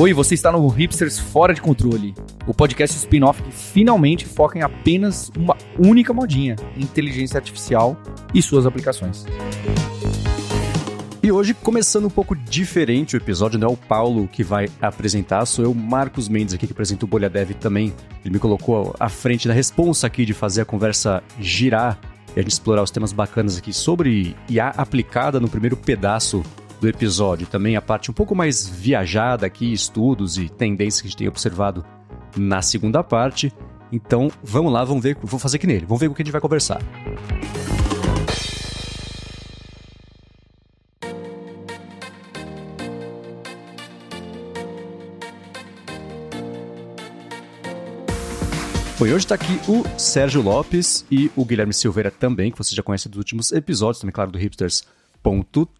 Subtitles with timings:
[0.00, 2.14] Oi, você está no Hipsters Fora de Controle,
[2.46, 7.94] o podcast spin-off que finalmente foca em apenas uma única modinha: inteligência artificial
[8.32, 9.26] e suas aplicações.
[11.22, 15.44] E hoje, começando um pouco diferente o episódio, não é o Paulo que vai apresentar,
[15.44, 17.92] sou eu, Marcos Mendes, aqui que apresenta o Bolha Dev também.
[18.24, 22.00] Ele me colocou à frente da responsa aqui de fazer a conversa girar
[22.34, 26.42] e a gente explorar os temas bacanas aqui sobre IA aplicada no primeiro pedaço
[26.80, 27.46] do episódio.
[27.46, 31.28] Também a parte um pouco mais viajada aqui, estudos e tendências que a gente tem
[31.28, 31.84] observado
[32.36, 33.52] na segunda parte.
[33.92, 36.32] Então, vamos lá, vamos ver, vou fazer aqui nele, vamos ver o que a gente
[36.32, 36.80] vai conversar.
[49.00, 52.82] Bom, hoje está aqui o Sérgio Lopes e o Guilherme Silveira também, que você já
[52.82, 54.84] conhece dos últimos episódios, também, claro, do Hipsters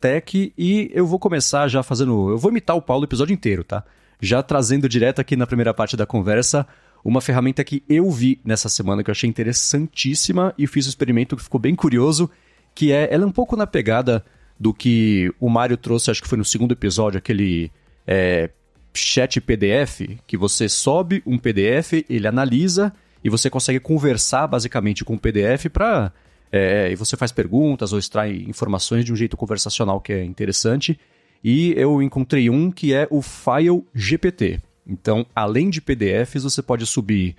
[0.00, 2.30] Tech e eu vou começar já fazendo.
[2.30, 3.84] Eu vou imitar o Paulo o episódio inteiro, tá?
[4.20, 6.66] Já trazendo direto aqui na primeira parte da conversa
[7.04, 11.36] uma ferramenta que eu vi nessa semana que eu achei interessantíssima e fiz um experimento
[11.36, 12.30] que ficou bem curioso,
[12.74, 14.24] que é ela é um pouco na pegada
[14.58, 17.72] do que o Mário trouxe, acho que foi no segundo episódio, aquele
[18.06, 18.50] é,
[18.92, 22.92] chat PDF, que você sobe um PDF, ele analisa
[23.24, 26.12] e você consegue conversar basicamente com o PDF para
[26.52, 30.98] é, e você faz perguntas ou extrai informações de um jeito conversacional que é interessante.
[31.42, 34.60] E eu encontrei um que é o File GPT.
[34.86, 37.36] Então, além de PDFs, você pode subir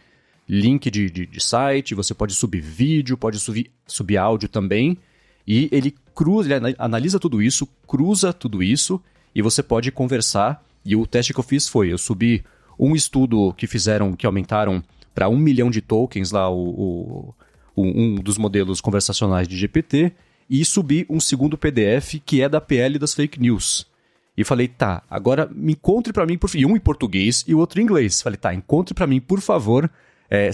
[0.48, 4.98] link de, de, de site, você pode subir vídeo, pode subir, subir áudio também.
[5.46, 9.02] E ele cruza, ele analisa tudo isso, cruza tudo isso
[9.36, 10.64] e você pode conversar.
[10.84, 12.44] E o teste que eu fiz foi: eu subi
[12.80, 17.36] um estudo que fizeram, que aumentaram para um milhão de tokens lá o, o
[17.76, 20.12] um dos modelos conversacionais de GPT
[20.50, 23.88] e subir um segundo PDF que é da PL das fake news.
[24.36, 27.80] E falei, tá, agora me encontre para mim, por um em português e o outro
[27.80, 28.22] em inglês.
[28.22, 29.90] Falei, tá, encontre para mim, por favor,
[30.30, 30.52] é,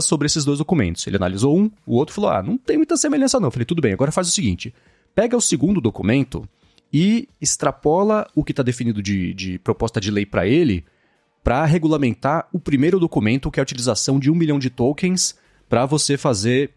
[0.00, 1.06] sobre esses dois documentos.
[1.06, 3.50] Ele analisou um, o outro falou, ah, não tem muita semelhança não.
[3.50, 4.74] Falei, tudo bem, agora faz o seguinte,
[5.14, 6.48] pega o segundo documento
[6.92, 10.84] e extrapola o que está definido de, de proposta de lei para ele
[11.42, 15.36] para regulamentar o primeiro documento, que é a utilização de um milhão de tokens
[15.70, 16.70] para você fazer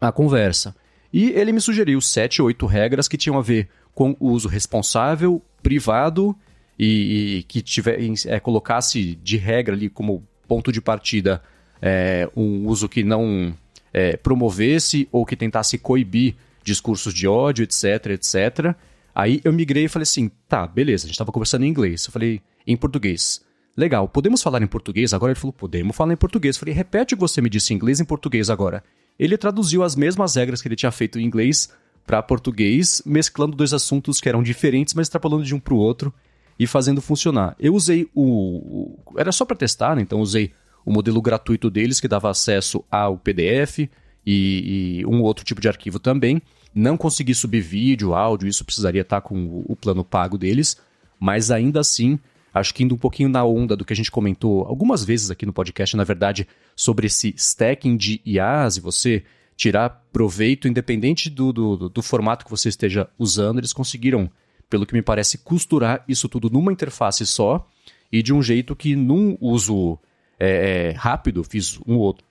[0.00, 0.74] a conversa.
[1.12, 5.40] E ele me sugeriu sete, oito regras que tinham a ver com o uso responsável,
[5.62, 6.36] privado
[6.76, 7.96] e, e que tiver,
[8.26, 11.40] é, colocasse de regra ali como ponto de partida
[11.80, 13.54] é, um uso que não
[13.92, 16.34] é, promovesse ou que tentasse coibir
[16.64, 18.74] discursos de ódio, etc, etc.
[19.14, 22.06] Aí eu migrei e falei assim, tá, beleza, a gente estava conversando em inglês.
[22.06, 23.43] Eu falei, em português.
[23.76, 25.32] Legal, podemos falar em português agora?
[25.32, 26.56] Ele falou, podemos falar em português.
[26.56, 28.84] Eu falei, repete o que você me disse em inglês em português agora.
[29.18, 31.68] Ele traduziu as mesmas regras que ele tinha feito em inglês
[32.06, 36.12] para português, mesclando dois assuntos que eram diferentes, mas extrapolando de um para o outro
[36.58, 37.56] e fazendo funcionar.
[37.58, 38.96] Eu usei o.
[39.16, 40.02] Era só para testar, né?
[40.02, 40.52] então usei
[40.84, 43.88] o modelo gratuito deles, que dava acesso ao PDF e,
[44.26, 46.40] e, um outro tipo de arquivo também.
[46.74, 50.76] Não consegui subir vídeo, áudio, isso precisaria estar com o, o plano pago deles,
[51.18, 52.18] mas ainda assim
[52.54, 55.44] Acho que indo um pouquinho na onda do que a gente comentou algumas vezes aqui
[55.44, 59.24] no podcast, na verdade, sobre esse stacking de IAs e você
[59.56, 64.30] tirar proveito independente do, do, do formato que você esteja usando, eles conseguiram,
[64.70, 67.68] pelo que me parece, costurar isso tudo numa interface só
[68.12, 69.98] e de um jeito que num uso
[70.38, 72.24] é, é, rápido, fiz um outro,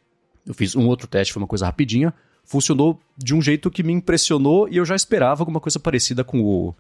[0.46, 2.14] eu fiz um outro teste, foi uma coisa rapidinha,
[2.46, 6.42] funcionou de um jeito que me impressionou e eu já esperava alguma coisa parecida com
[6.42, 6.74] o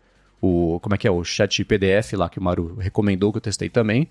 [0.44, 3.42] o como é que é o chat PDF lá que o Maru recomendou que eu
[3.42, 4.09] testei também,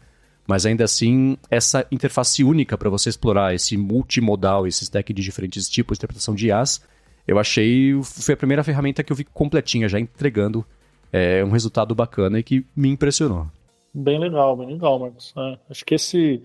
[0.49, 5.69] mas ainda assim essa interface única para você explorar esse multimodal, esse stack de diferentes
[5.69, 6.81] tipos de interpretação de IAs,
[7.29, 10.65] eu achei foi a primeira ferramenta que eu vi completinha já entregando
[11.13, 13.47] é, um resultado bacana e que me impressionou.
[13.93, 15.35] Bem legal, bem legal, Marcos.
[15.37, 16.43] É, acho que esse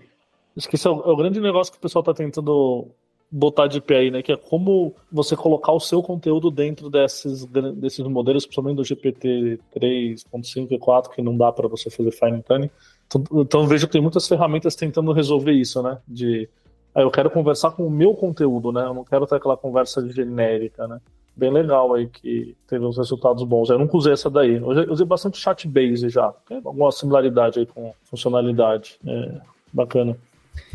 [0.54, 2.88] acho que esse é o, é o grande negócio que o pessoal está tentando
[3.30, 4.22] botar de pé aí, né?
[4.22, 9.60] Que é como você colocar o seu conteúdo dentro desses, desses modelos, principalmente do GPT
[9.76, 12.70] 3.5 e 4, que não dá para você fazer fine tuning.
[13.06, 15.98] Então, então, vejo que tem muitas ferramentas tentando resolver isso, né?
[16.06, 16.48] De
[16.94, 18.84] ah, eu quero conversar com o meu conteúdo, né?
[18.84, 21.00] Eu não quero ter aquela conversa genérica, né?
[21.36, 23.70] Bem legal aí que teve uns resultados bons.
[23.70, 24.56] Eu nunca usei essa daí.
[24.56, 26.32] Eu usei bastante chat base já.
[26.48, 28.98] Tem alguma similaridade aí com funcionalidade.
[29.06, 29.40] É,
[29.72, 30.16] bacana.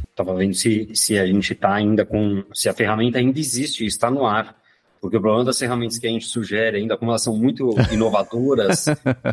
[0.09, 2.43] Estava vendo se, se a gente está ainda com.
[2.53, 4.61] se a ferramenta ainda existe, está no ar.
[5.01, 8.85] Porque o problema das ferramentas que a gente sugere, ainda como elas são muito inovadoras,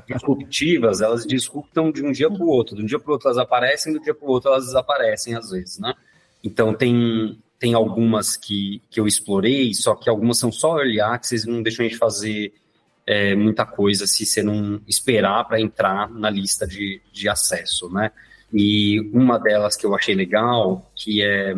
[0.04, 2.74] disruptivas, elas disruptam de um dia para o outro.
[2.74, 5.36] De um dia para o outro elas aparecem, do dia para o outro elas desaparecem
[5.36, 5.94] às vezes, né?
[6.42, 11.46] Então tem, tem algumas que, que eu explorei, só que algumas são só early access
[11.46, 12.52] e não deixam a gente fazer
[13.06, 18.10] é, muita coisa se você não esperar para entrar na lista de, de acesso, né?
[18.52, 21.54] E uma delas que eu achei legal, que é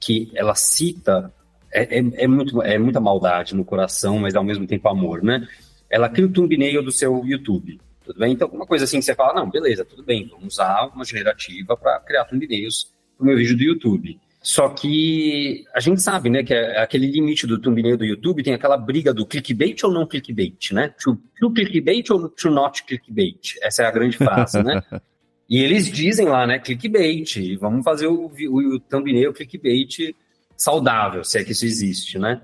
[0.00, 1.32] que ela cita
[1.72, 5.46] é, é, é, muito, é muita maldade no coração, mas ao mesmo tempo amor, né?
[5.90, 8.32] Ela cria o thumbnail do seu YouTube, tudo bem?
[8.32, 11.76] Então, uma coisa assim que você fala, não, beleza, tudo bem, vamos usar uma generativa
[11.76, 14.20] para criar thumbnails para o meu vídeo do YouTube.
[14.42, 18.52] Só que a gente sabe, né, que é aquele limite do thumbnail do YouTube tem
[18.52, 20.94] aquela briga do clickbait ou não clickbait, né?
[21.02, 23.54] To, to clickbait ou to not clickbait?
[23.62, 24.82] Essa é a grande frase, né?
[25.48, 30.14] e eles dizem lá, né, clickbait, vamos fazer o, o, o thumbnail clickbait
[30.56, 32.40] saudável, se é que isso existe, né?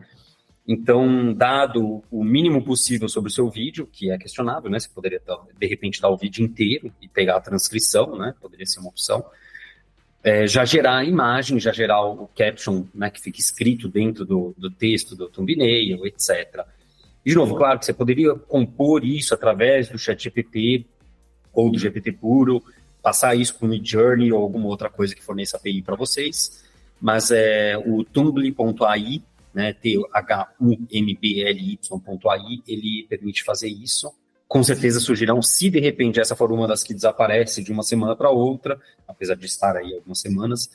[0.67, 4.79] Então, dado o mínimo possível sobre o seu vídeo, que é questionável, né?
[4.79, 5.21] Você poderia,
[5.59, 8.35] de repente, dar o vídeo inteiro e pegar a transcrição, né?
[8.41, 9.25] Poderia ser uma opção
[10.23, 14.55] é, já gerar a imagem, já gerar o caption, né, que fica escrito dentro do,
[14.57, 16.65] do texto do thumbnail, etc.
[17.25, 20.87] De novo, claro que você poderia compor isso através do ChatGPT
[21.53, 22.63] ou do GPT puro,
[23.03, 26.65] passar isso com o Midjourney ou alguma outra coisa que forneça API para vocês,
[27.01, 30.23] mas é, o tumblr.ai, né, T-H-U-M-B-L-Y.ai,
[32.67, 34.13] ele permite fazer isso
[34.51, 38.17] com certeza surgirão, se de repente essa for uma das que desaparece de uma semana
[38.17, 40.69] para outra, apesar de estar aí algumas semanas,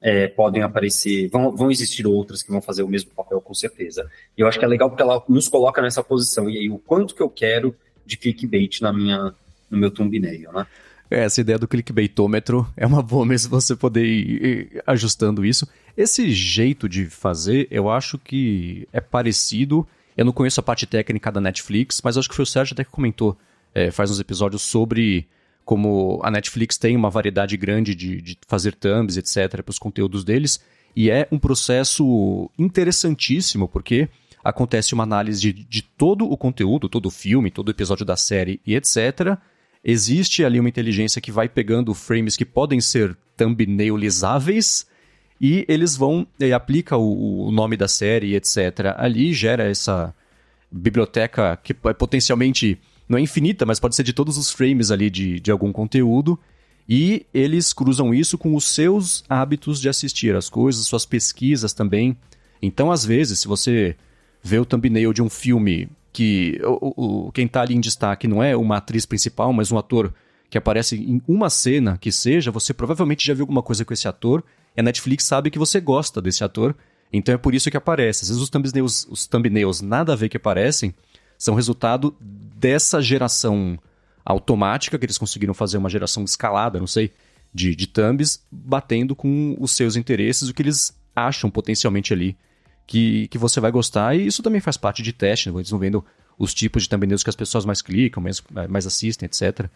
[0.00, 4.10] é, podem aparecer, vão, vão existir outras que vão fazer o mesmo papel com certeza.
[4.36, 6.78] E eu acho que é legal porque ela nos coloca nessa posição, e aí o
[6.78, 9.32] quanto que eu quero de clickbait na minha,
[9.70, 10.66] no meu thumbnail, né?
[11.12, 15.66] Essa ideia do clickbaitômetro é uma boa mesmo você poder ir ajustando isso.
[15.96, 19.86] Esse jeito de fazer, eu acho que é parecido
[20.16, 22.84] eu não conheço a parte técnica da Netflix, mas acho que foi o Sérgio até
[22.84, 23.36] que comentou
[23.74, 25.26] é, faz uns episódios sobre
[25.64, 30.24] como a Netflix tem uma variedade grande de, de fazer thumbs, etc., para os conteúdos
[30.24, 30.60] deles,
[30.94, 34.08] e é um processo interessantíssimo, porque
[34.44, 38.16] acontece uma análise de, de todo o conteúdo, todo o filme, todo o episódio da
[38.16, 39.38] série e etc.
[39.84, 44.86] Existe ali uma inteligência que vai pegando frames que podem ser thumbnailizáveis
[45.40, 48.94] e eles vão e aplica o, o nome da série, etc.
[48.96, 50.14] Ali gera essa
[50.70, 55.10] biblioteca que é potencialmente não é infinita, mas pode ser de todos os frames ali
[55.10, 56.38] de, de algum conteúdo.
[56.88, 62.16] E eles cruzam isso com os seus hábitos de assistir as coisas, suas pesquisas também.
[62.60, 63.96] Então, às vezes, se você
[64.42, 68.42] vê o thumbnail de um filme que o, o, quem está ali em destaque não
[68.42, 70.12] é uma atriz principal, mas um ator
[70.50, 74.06] que aparece em uma cena que seja, você provavelmente já viu alguma coisa com esse
[74.06, 74.44] ator
[74.76, 76.76] e a Netflix sabe que você gosta desse ator,
[77.12, 78.24] então é por isso que aparece.
[78.24, 80.94] Às vezes os thumbnails, os thumbnails nada a ver que aparecem
[81.38, 83.78] são resultado dessa geração
[84.24, 87.10] automática, que eles conseguiram fazer uma geração escalada, não sei,
[87.52, 92.36] de, de thumbs, batendo com os seus interesses, o que eles acham potencialmente ali
[92.92, 94.14] que, que você vai gostar.
[94.14, 95.56] E isso também faz parte de teste, né?
[95.56, 96.04] eles vão vendo
[96.38, 99.66] os tipos de thumbnails que as pessoas mais clicam, mais, mais assistem, etc.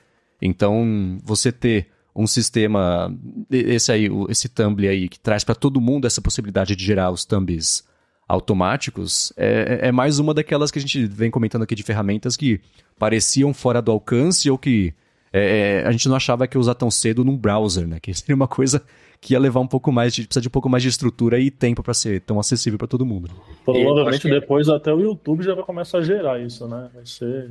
[0.41, 3.11] Então, você ter um sistema,
[3.51, 7.25] esse aí, esse Tumblr aí, que traz para todo mundo essa possibilidade de gerar os
[7.25, 7.85] thumbs
[8.29, 12.61] automáticos, é, é, mais uma daquelas que a gente vem comentando aqui de ferramentas que
[12.99, 14.93] pareciam fora do alcance ou que
[15.33, 17.99] é, é a gente não achava que ia usar tão cedo num browser, né?
[17.99, 18.83] Que seria uma coisa
[19.21, 21.51] que ia levar um pouco mais de, precisa de um pouco mais de estrutura e
[21.51, 23.31] tempo para ser tão acessível para todo mundo.
[23.65, 24.31] Provavelmente que...
[24.31, 26.89] depois até o YouTube já vai começar a gerar isso, né?
[26.95, 27.51] Vai ser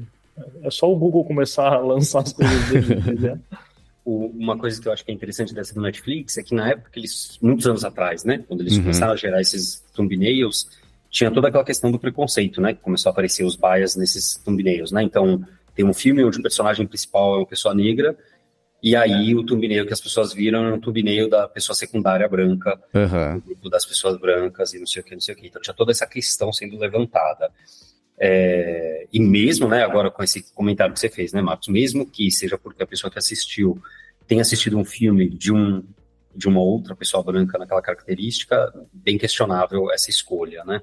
[0.64, 2.96] é só o Google começar a lançar as coisas dele.
[3.20, 3.40] Né?
[4.06, 6.92] uma coisa que eu acho que é interessante dessa do Netflix é que na época,
[6.96, 8.84] eles, muitos anos atrás, né, quando eles uhum.
[8.84, 10.68] começaram a gerar esses thumbnails,
[11.10, 14.92] tinha toda aquela questão do preconceito, né, que começou a aparecer os bias nesses thumbnails,
[14.92, 15.44] né, então
[15.74, 18.16] tem um filme onde o personagem principal é uma pessoa negra,
[18.86, 22.80] e aí o thumbnail que as pessoas viram é um thumbnail da pessoa secundária branca,
[22.94, 23.40] uhum.
[23.40, 25.48] grupo das pessoas brancas e não sei o que, não sei o que.
[25.48, 27.50] Então tinha toda essa questão sendo levantada.
[28.16, 32.30] É, e mesmo, né, agora com esse comentário que você fez, né, Marcos, mesmo que
[32.30, 33.82] seja porque a pessoa que assistiu
[34.28, 35.84] tenha assistido um filme de um
[36.36, 40.80] de uma outra pessoa branca naquela característica, bem questionável essa escolha, né?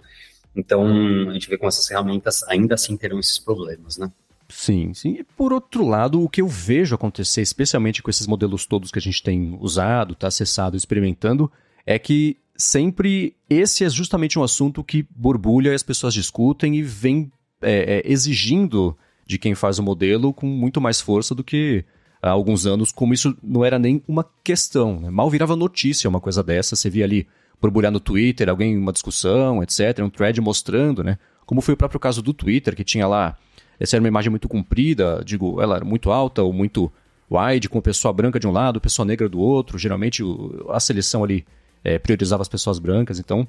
[0.57, 4.11] Então, a gente vê como essas ferramentas ainda assim terão esses problemas, né?
[4.53, 5.17] Sim, sim.
[5.19, 8.99] E por outro lado, o que eu vejo acontecer, especialmente com esses modelos todos que
[8.99, 11.51] a gente tem usado, tá acessado, experimentando,
[11.87, 16.83] é que sempre esse é justamente um assunto que borbulha e as pessoas discutem e
[16.83, 17.33] vem
[17.63, 21.83] é, é, exigindo de quem faz o modelo com muito mais força do que
[22.21, 25.01] há alguns anos, como isso não era nem uma questão.
[25.01, 25.11] Né?
[25.11, 27.27] Mal virava notícia uma coisa dessa, você via ali
[27.61, 31.17] borbulhar no Twitter, alguém uma discussão, etc., um thread mostrando, né?
[31.47, 33.37] Como foi o próprio caso do Twitter, que tinha lá,
[33.83, 36.91] essa era uma imagem muito comprida, digo, ela era muito alta ou muito
[37.31, 40.23] wide, com pessoa branca de um lado, pessoa negra do outro, geralmente
[40.69, 41.45] a seleção ali
[41.83, 43.19] é, priorizava as pessoas brancas.
[43.19, 43.47] Então,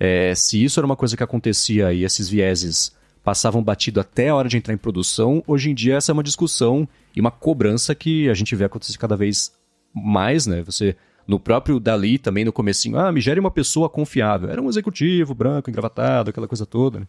[0.00, 4.34] é, se isso era uma coisa que acontecia e esses vieses passavam batido até a
[4.34, 7.94] hora de entrar em produção, hoje em dia essa é uma discussão e uma cobrança
[7.94, 9.52] que a gente vê acontecer cada vez
[9.94, 10.62] mais, né?
[10.62, 14.48] Você no próprio Dali também no comecinho, ah, me gere uma pessoa confiável.
[14.48, 17.00] Era um executivo branco, engravatado, aquela coisa toda.
[17.00, 17.08] Né?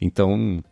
[0.00, 0.62] Então,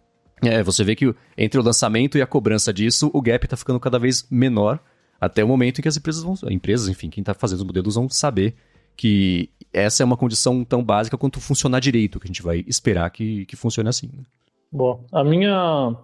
[0.43, 3.81] é, você vê que entre o lançamento e a cobrança disso, o gap está ficando
[3.81, 4.81] cada vez menor
[5.21, 7.95] até o momento em que as empresas vão, empresas, enfim, quem está fazendo os modelos
[7.95, 8.55] vão saber
[8.97, 13.11] que essa é uma condição tão básica quanto funcionar direito, que a gente vai esperar
[13.11, 14.09] que, que funcione assim.
[14.13, 14.23] Né?
[14.71, 15.97] Bom, a minha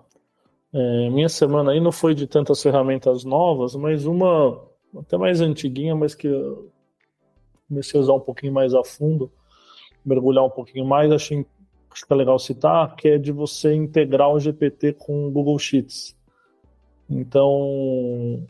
[0.73, 4.61] é, minha semana aí não foi de tantas ferramentas novas, mas uma
[4.99, 6.71] até mais antiguinha, mas que eu
[7.69, 9.31] comecei a usar um pouquinho mais a fundo,
[10.05, 11.47] mergulhar um pouquinho mais, achei
[11.91, 15.59] acho que é legal citar, que é de você integrar o GPT com o Google
[15.59, 16.17] Sheets.
[17.09, 18.47] Então,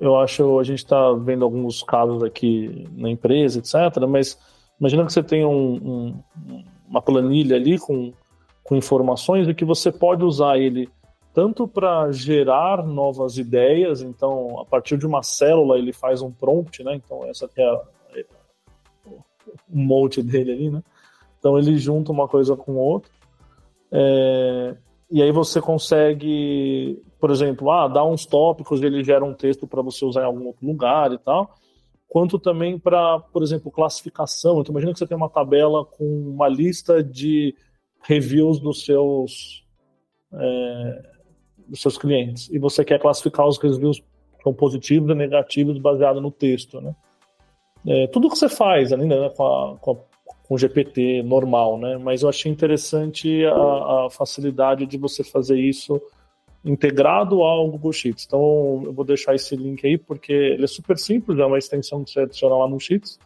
[0.00, 4.38] eu acho, a gente está vendo alguns casos aqui na empresa, etc., mas
[4.80, 6.22] imagina que você tem um, um,
[6.88, 8.12] uma planilha ali com,
[8.64, 10.88] com informações e que você pode usar ele
[11.32, 16.82] tanto para gerar novas ideias, então a partir de uma célula ele faz um prompt,
[16.82, 16.94] né?
[16.94, 17.62] Então essa é,
[18.20, 18.24] é
[19.06, 19.22] o
[19.68, 20.82] molde dele ali, né?
[21.46, 23.08] Então ele junta uma coisa com outra.
[23.92, 24.76] É,
[25.08, 29.80] e aí você consegue, por exemplo, ah, dar uns tópicos ele gera um texto para
[29.80, 31.54] você usar em algum outro lugar e tal.
[32.08, 34.60] Quanto também para, por exemplo, classificação.
[34.60, 37.54] Então imagina que você tem uma tabela com uma lista de
[38.02, 39.64] reviews dos seus
[40.32, 41.02] é,
[41.68, 44.02] dos seus clientes e você quer classificar os reviews
[44.42, 46.94] são positivos e negativos baseado no texto, né?
[47.86, 50.15] É, tudo que você faz ainda né, com, a, com a
[50.48, 51.98] com GPT normal, né?
[51.98, 56.00] Mas eu achei interessante a, a, facilidade de você fazer isso
[56.64, 58.24] integrado ao Google Sheets.
[58.26, 62.02] Então eu vou deixar esse link aí porque ele é super simples, é uma extensão
[62.04, 63.18] que você adiciona lá no Sheets.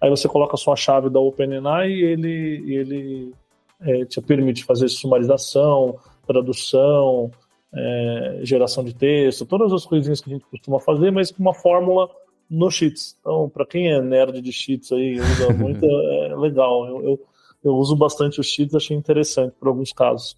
[0.00, 3.32] Aí você coloca a sua chave da OpenAI e ele, ele
[3.80, 5.96] é, te permite fazer sumarização,
[6.26, 7.30] tradução,
[7.74, 11.54] é, geração de texto, todas as coisinhas que a gente costuma fazer, mas com uma
[11.54, 12.08] fórmula
[12.50, 13.16] no Cheats.
[13.20, 16.86] Então, para quem é nerd de Cheats aí, usa muito, é legal.
[16.86, 17.26] Eu, eu,
[17.64, 20.36] eu, uso bastante os Cheats, achei interessante por alguns casos.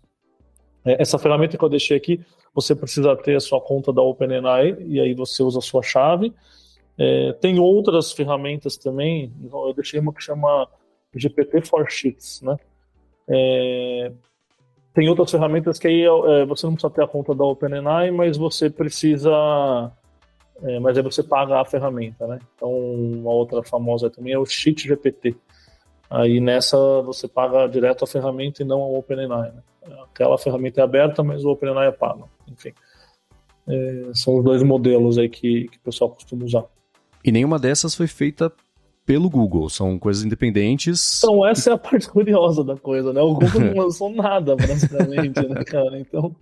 [0.84, 2.20] É, essa ferramenta que eu deixei aqui,
[2.54, 6.32] você precisa ter a sua conta da OpenAI e aí você usa a sua chave.
[6.98, 10.68] É, tem outras ferramentas também, então, eu deixei uma que chama
[11.14, 12.56] GPT for Sheets, né?
[13.28, 14.12] É,
[14.92, 18.36] tem outras ferramentas que aí é, você não precisa ter a conta da OpenAI, mas
[18.36, 19.30] você precisa
[20.62, 22.38] é, mas aí você paga a ferramenta, né?
[22.54, 25.36] Então, uma outra famosa também é o Cheat GPT.
[26.08, 29.52] Aí nessa você paga direto a ferramenta e não a OpenAI.
[29.52, 29.62] Né?
[30.02, 32.28] Aquela ferramenta é aberta, mas o OpenAI é pago.
[32.48, 32.72] Enfim,
[33.68, 36.64] é, são os dois modelos aí que, que o pessoal costuma usar.
[37.24, 38.52] E nenhuma dessas foi feita
[39.06, 41.22] pelo Google, são coisas independentes.
[41.22, 43.20] Então, essa é a parte curiosa da coisa, né?
[43.20, 45.98] O Google não lançou nada, basicamente, né, cara?
[45.98, 46.34] Então,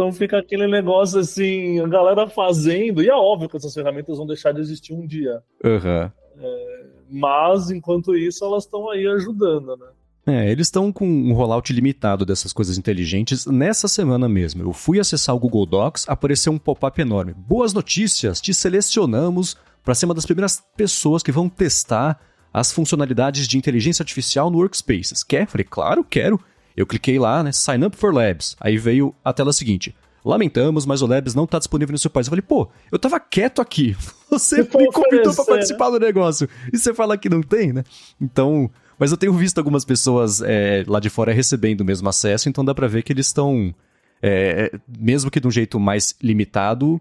[0.00, 4.26] então fica aquele negócio assim, a galera fazendo, e é óbvio que essas ferramentas vão
[4.26, 5.42] deixar de existir um dia.
[5.62, 6.10] Uhum.
[6.42, 9.86] É, mas, enquanto isso, elas estão aí ajudando, né?
[10.26, 14.62] É, eles estão com um rollout limitado dessas coisas inteligentes nessa semana mesmo.
[14.62, 17.34] Eu fui acessar o Google Docs, apareceu um pop-up enorme.
[17.34, 19.54] Boas notícias, te selecionamos
[19.84, 22.18] para ser uma das primeiras pessoas que vão testar
[22.54, 25.22] as funcionalidades de inteligência artificial no Workspaces.
[25.22, 25.46] Quer?
[25.46, 26.40] Falei, claro, quero.
[26.76, 27.52] Eu cliquei lá, né?
[27.52, 28.56] Sign up for Labs.
[28.60, 29.94] Aí veio a tela seguinte.
[30.24, 32.26] Lamentamos, mas o Labs não está disponível no seu país.
[32.26, 33.96] Eu falei, pô, eu tava quieto aqui.
[34.30, 35.98] Você me convidou para participar né?
[35.98, 36.48] do negócio.
[36.72, 37.82] E você fala que não tem, né?
[38.20, 38.70] Então.
[38.96, 42.62] Mas eu tenho visto algumas pessoas é, lá de fora recebendo o mesmo acesso, então
[42.62, 43.74] dá para ver que eles estão,
[44.22, 47.00] é, mesmo que de um jeito mais limitado,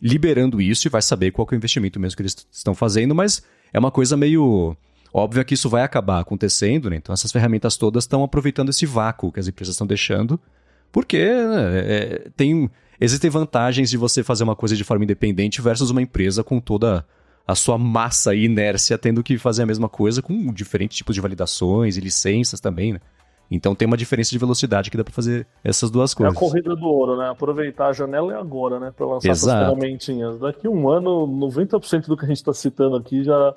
[0.00, 3.42] liberando isso e vai saber qual é o investimento mesmo que eles estão fazendo, mas
[3.74, 4.74] é uma coisa meio
[5.16, 6.96] Óbvio que isso vai acabar acontecendo, né?
[6.96, 10.40] Então essas ferramentas todas estão aproveitando esse vácuo que as empresas estão deixando,
[10.90, 12.68] porque né, é, tem,
[13.00, 17.06] existem vantagens de você fazer uma coisa de forma independente versus uma empresa com toda
[17.46, 21.20] a sua massa e inércia tendo que fazer a mesma coisa com diferentes tipos de
[21.20, 23.00] validações e licenças também, né?
[23.48, 26.34] Então tem uma diferença de velocidade que dá para fazer essas duas coisas.
[26.34, 27.28] É a corrida do ouro, né?
[27.28, 28.90] Aproveitar a janela é agora, né?
[28.90, 29.62] Para lançar Exato.
[29.62, 30.40] essas ferramentinhas.
[30.40, 33.54] Daqui um ano, 90% do que a gente está citando aqui já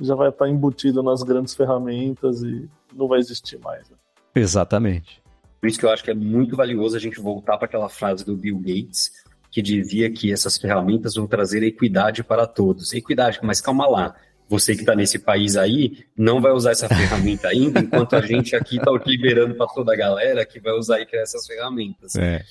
[0.00, 3.88] já vai estar embutido nas grandes ferramentas e não vai existir mais.
[3.88, 3.96] Né?
[4.34, 5.22] Exatamente.
[5.60, 8.24] Por isso que eu acho que é muito valioso a gente voltar para aquela frase
[8.24, 9.12] do Bill Gates,
[9.50, 12.92] que dizia que essas ferramentas vão trazer equidade para todos.
[12.92, 14.16] Equidade, mas calma lá.
[14.48, 18.56] Você que está nesse país aí não vai usar essa ferramenta ainda, enquanto a gente
[18.56, 22.16] aqui está liberando para toda a galera que vai usar essas ferramentas.
[22.16, 22.42] É,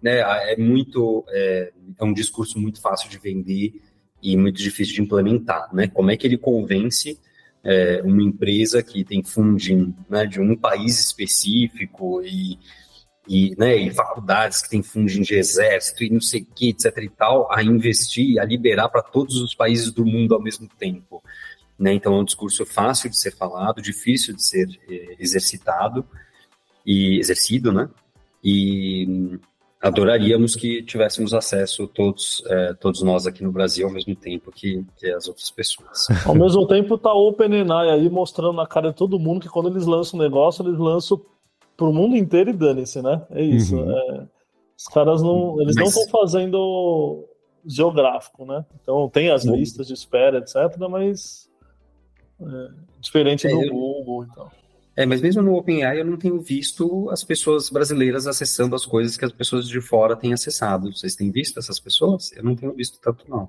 [0.00, 0.20] né,
[0.52, 3.74] é muito é, é um discurso muito fácil de vender
[4.22, 5.88] e muito difícil de implementar, né?
[5.88, 7.18] Como é que ele convence
[7.64, 12.58] é, uma empresa que tem funding né, de um país específico e
[13.28, 16.96] e, né, e faculdades que têm funding de exército e não sei o que, etc
[16.98, 21.22] e tal, a investir, a liberar para todos os países do mundo ao mesmo tempo.
[21.78, 21.94] Né?
[21.94, 26.04] Então é um discurso fácil de ser falado, difícil de ser eh, exercitado
[26.84, 27.88] e exercido, né?
[28.42, 29.38] E
[29.80, 34.84] adoraríamos que tivéssemos acesso todos eh, todos nós aqui no Brasil ao mesmo tempo que,
[34.96, 36.06] que as outras pessoas.
[36.26, 39.70] Ao mesmo tempo tá o OpenAI aí mostrando na cara de todo mundo que quando
[39.70, 41.20] eles lançam um negócio, eles lançam
[41.76, 43.22] pro mundo inteiro e dane-se, né?
[43.30, 43.74] É isso.
[43.74, 43.90] Uhum.
[43.90, 44.26] É,
[44.76, 45.60] os caras não.
[45.62, 45.94] Eles Mas...
[45.94, 47.24] não estão fazendo
[47.64, 48.64] geográfico, né?
[48.82, 51.48] Então tem as listas de espera, etc., mas
[52.40, 52.68] é,
[53.00, 53.72] diferente é, do eu...
[53.72, 54.52] Google e tal.
[55.00, 59.16] É, mas mesmo no OpenAI eu não tenho visto as pessoas brasileiras acessando as coisas
[59.16, 60.92] que as pessoas de fora têm acessado.
[60.92, 62.30] Vocês têm visto essas pessoas?
[62.32, 63.48] Eu não tenho visto tanto, não.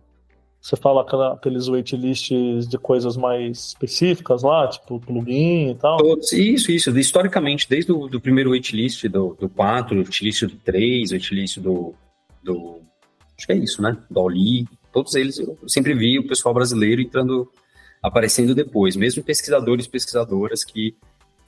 [0.61, 5.97] Você fala aqueles waitlists de coisas mais específicas lá, tipo plugin e tal?
[5.97, 6.97] Todos, isso, isso.
[6.97, 11.93] Historicamente, desde o do primeiro waitlist do, do 4, waitlist do 3, waitlist do,
[12.41, 12.79] do.
[13.37, 13.97] Acho que é isso, né?
[14.09, 14.65] Do Oli.
[14.93, 17.51] Todos eles eu sempre vi o pessoal brasileiro entrando,
[18.01, 20.95] aparecendo depois, mesmo pesquisadores e pesquisadoras que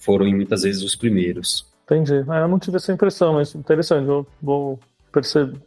[0.04, 1.66] foram muitas vezes os primeiros.
[1.86, 2.24] Entendi.
[2.28, 4.08] Ah, eu não tive essa impressão, mas interessante.
[4.08, 4.80] Eu vou
[5.12, 5.60] perceber,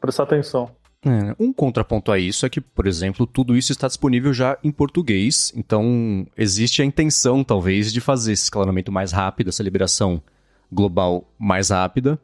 [0.00, 0.70] prestar atenção.
[1.04, 4.70] É, um contraponto a isso é que, por exemplo, tudo isso está disponível já em
[4.72, 10.20] português, então existe a intenção, talvez, de fazer esse escalonamento mais rápido, essa liberação
[10.72, 12.18] global mais rápida.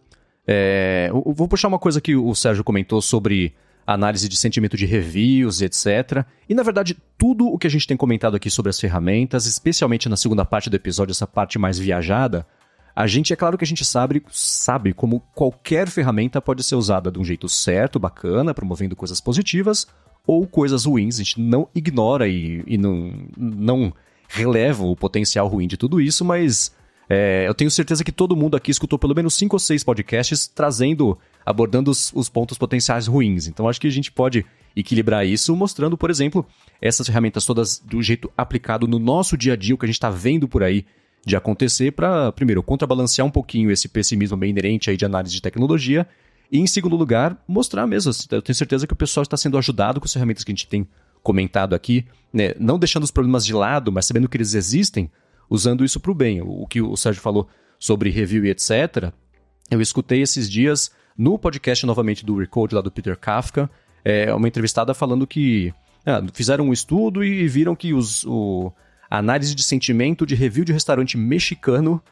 [0.46, 3.54] É, eu vou puxar uma coisa que o Sérgio comentou sobre
[3.86, 6.24] análise de sentimento de reviews, etc.
[6.48, 10.08] E, na verdade, tudo o que a gente tem comentado aqui sobre as ferramentas, especialmente
[10.08, 12.46] na segunda parte do episódio, essa parte mais viajada,
[12.96, 17.10] a gente, é claro que a gente sabe, sabe como qualquer ferramenta pode ser usada
[17.10, 19.86] de um jeito certo, bacana, promovendo coisas positivas,
[20.26, 21.16] ou coisas ruins.
[21.16, 23.92] A gente não ignora e, e não, não
[24.28, 26.72] releva o potencial ruim de tudo isso, mas
[27.08, 30.46] é, eu tenho certeza que todo mundo aqui escutou pelo menos cinco ou seis podcasts
[30.46, 33.46] trazendo, abordando os, os pontos potenciais ruins.
[33.46, 34.44] Então acho que a gente pode
[34.76, 36.46] equilibrar isso mostrando, por exemplo,
[36.80, 39.96] essas ferramentas todas do jeito aplicado no nosso dia a dia, o que a gente
[39.96, 40.84] está vendo por aí
[41.24, 45.40] de acontecer para, primeiro, contrabalancear um pouquinho esse pessimismo bem inerente aí de análise de
[45.40, 46.06] tecnologia
[46.52, 48.12] e, em segundo lugar, mostrar mesmo.
[48.30, 50.66] Eu tenho certeza que o pessoal está sendo ajudado com as ferramentas que a gente
[50.66, 50.86] tem
[51.22, 52.52] comentado aqui, né?
[52.60, 55.10] não deixando os problemas de lado, mas sabendo que eles existem,
[55.48, 56.42] usando isso para o bem.
[56.42, 59.12] O que o Sérgio falou sobre review e etc.,
[59.70, 63.70] eu escutei esses dias no podcast novamente do Recode lá do Peter Kafka,
[64.04, 65.72] é, uma entrevistada falando que
[66.04, 68.72] ah, fizeram um estudo e viram que os, o,
[69.08, 72.02] a análise de sentimento de review de restaurante mexicano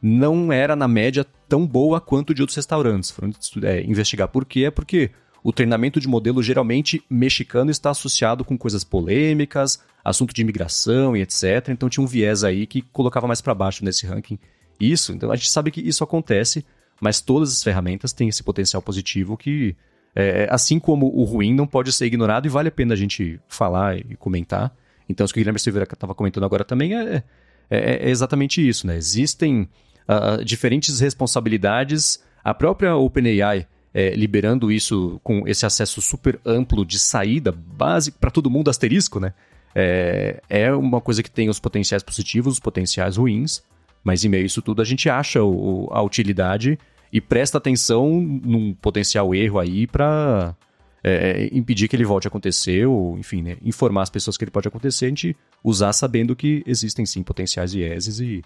[0.00, 3.10] não era, na média, tão boa quanto de outros restaurantes.
[3.10, 3.32] Foram
[3.64, 4.70] é, investigar por quê?
[4.70, 5.10] Porque
[5.42, 11.22] o treinamento de modelo geralmente mexicano está associado com coisas polêmicas, assunto de imigração e
[11.22, 11.68] etc.
[11.68, 14.38] Então tinha um viés aí que colocava mais para baixo nesse ranking.
[14.78, 16.64] Isso, então a gente sabe que isso acontece,
[17.00, 19.76] mas todas as ferramentas têm esse potencial positivo que,
[20.14, 23.38] é, assim como o ruim, não pode ser ignorado e vale a pena a gente
[23.46, 24.74] falar e comentar.
[25.08, 27.22] Então, isso que o Guilherme Silveira estava comentando agora também é,
[27.68, 28.96] é, é, exatamente isso, né?
[28.96, 29.68] Existem
[30.08, 32.22] uh, diferentes responsabilidades.
[32.42, 38.30] A própria OpenAI é, liberando isso com esse acesso super amplo de saída básico para
[38.30, 39.32] todo mundo, asterisco, né?
[39.74, 43.62] É, é uma coisa que tem os potenciais positivos, os potenciais ruins,
[44.02, 46.78] mas em meio a isso tudo a gente acha o, a utilidade
[47.12, 50.54] e presta atenção num potencial erro aí para
[51.02, 54.50] é, impedir que ele volte a acontecer, ou, enfim, né, informar as pessoas que ele
[54.50, 58.42] pode acontecer, a gente usar sabendo que existem sim potenciais vieses e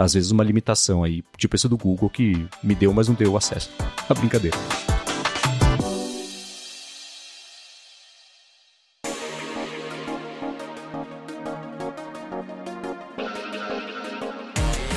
[0.00, 3.36] às vezes uma limitação aí, tipo esse do Google que me deu, mas não deu
[3.36, 3.70] acesso.
[4.08, 4.56] A brincadeira.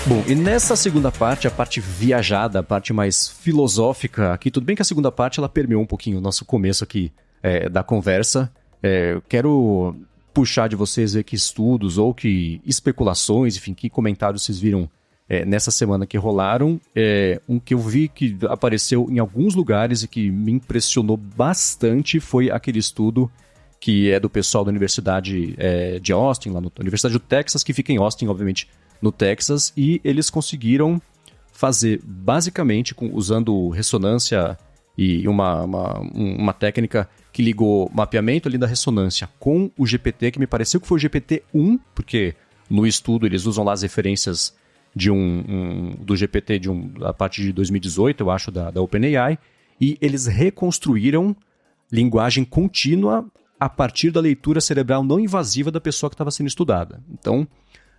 [0.07, 4.75] Bom, e nessa segunda parte, a parte viajada, a parte mais filosófica aqui, tudo bem
[4.75, 7.11] que a segunda parte ela permeou um pouquinho o nosso começo aqui
[7.41, 8.49] é, da conversa.
[8.81, 9.95] É, quero
[10.33, 14.89] puxar de vocês ver que estudos ou que especulações, enfim, que comentários vocês viram
[15.29, 16.79] é, nessa semana que rolaram.
[16.95, 22.19] É, um que eu vi que apareceu em alguns lugares e que me impressionou bastante
[22.19, 23.31] foi aquele estudo
[23.79, 27.73] que é do pessoal da Universidade é, de Austin, lá na Universidade do Texas, que
[27.73, 28.69] fica em Austin, obviamente,
[29.01, 31.01] no Texas, e eles conseguiram
[31.51, 34.57] fazer basicamente com, usando ressonância
[34.97, 40.39] e uma, uma, uma técnica que ligou mapeamento ali da ressonância com o GPT, que
[40.39, 42.35] me pareceu que foi o GPT-1, porque
[42.69, 44.55] no estudo eles usam lá as referências
[44.95, 48.81] de um, um do GPT de um, a partir de 2018, eu acho, da, da
[48.81, 49.39] OpenAI,
[49.81, 51.35] e eles reconstruíram
[51.91, 53.25] linguagem contínua
[53.59, 57.03] a partir da leitura cerebral não invasiva da pessoa que estava sendo estudada.
[57.11, 57.47] Então,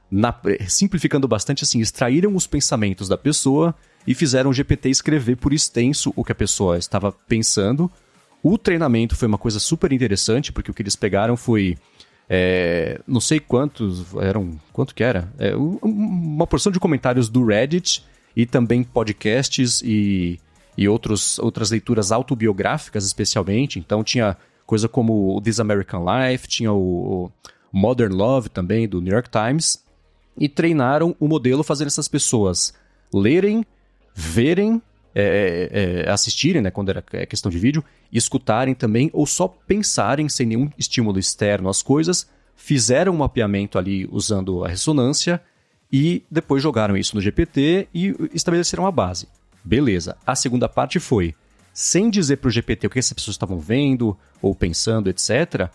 [0.09, 0.33] na,
[0.69, 3.75] simplificando bastante assim, extraíram os pensamentos da pessoa
[4.07, 7.91] e fizeram o GPT escrever por extenso o que a pessoa estava pensando.
[8.47, 11.79] O treinamento foi uma coisa super interessante, porque o que eles pegaram foi.
[12.29, 14.61] É, não sei quantos eram.
[14.71, 15.33] Quanto que era?
[15.39, 18.05] É, uma porção de comentários do Reddit
[18.37, 20.39] e também podcasts e,
[20.77, 23.79] e outros, outras leituras autobiográficas, especialmente.
[23.79, 27.33] Então tinha coisa como This American Life, tinha o, o
[27.73, 29.83] Modern Love também, do New York Times.
[30.37, 32.75] E treinaram o modelo fazendo essas pessoas
[33.11, 33.65] lerem,
[34.15, 34.83] verem,
[35.15, 40.29] é, é, é assistirem, né, quando era questão de vídeo, escutarem também, ou só pensarem
[40.29, 45.41] sem nenhum estímulo externo às coisas, fizeram um mapeamento ali usando a ressonância
[45.93, 49.29] e depois jogaram isso no GPT e estabeleceram a base.
[49.65, 50.17] Beleza.
[50.27, 51.35] A segunda parte foi,
[51.73, 55.69] sem dizer para o GPT o que essas pessoas estavam vendo ou pensando, etc.,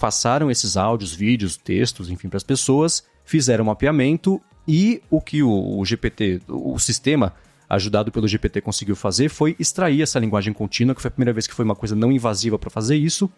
[0.00, 5.42] passaram esses áudios, vídeos, textos, enfim, para as pessoas, fizeram um mapeamento e o que
[5.42, 7.34] o, o GPT, o sistema
[7.68, 11.46] ajudado pelo GPT conseguiu fazer foi extrair essa linguagem contínua, que foi a primeira vez
[11.46, 13.30] que foi uma coisa não invasiva para fazer isso,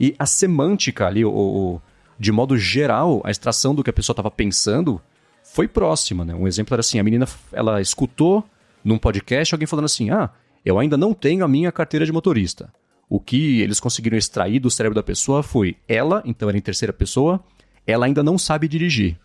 [0.00, 1.80] e a semântica ali, o, o,
[2.18, 5.00] de modo geral, a extração do que a pessoa estava pensando,
[5.42, 6.34] foi próxima, né?
[6.34, 8.44] Um exemplo era assim, a menina, ela escutou
[8.82, 10.30] num podcast alguém falando assim, ah,
[10.64, 12.72] eu ainda não tenho a minha carteira de motorista.
[13.08, 16.92] O que eles conseguiram extrair do cérebro da pessoa foi ela, então era em terceira
[16.92, 17.38] pessoa,
[17.86, 19.18] ela ainda não sabe dirigir.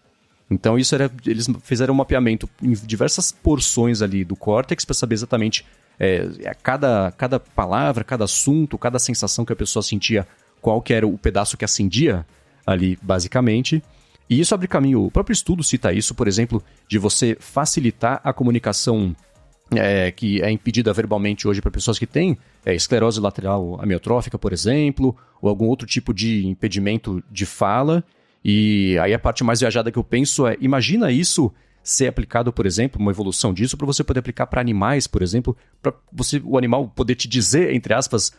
[0.49, 5.15] Então isso era, eles fizeram um mapeamento em diversas porções ali do córtex para saber
[5.15, 5.65] exatamente
[5.99, 10.27] é, cada, cada palavra, cada assunto, cada sensação que a pessoa sentia,
[10.61, 12.25] qual que era o pedaço que acendia
[12.65, 13.83] ali, basicamente.
[14.29, 18.31] E isso abre caminho, o próprio estudo cita isso, por exemplo, de você facilitar a
[18.31, 19.15] comunicação
[19.71, 24.53] é, que é impedida verbalmente hoje para pessoas que têm é, esclerose lateral amiotrófica, por
[24.53, 28.03] exemplo, ou algum outro tipo de impedimento de fala.
[28.43, 31.51] E aí a parte mais viajada que eu penso é: imagina isso
[31.83, 35.55] ser aplicado, por exemplo, uma evolução disso, para você poder aplicar para animais, por exemplo,
[35.81, 38.31] para você o animal poder te dizer, entre aspas,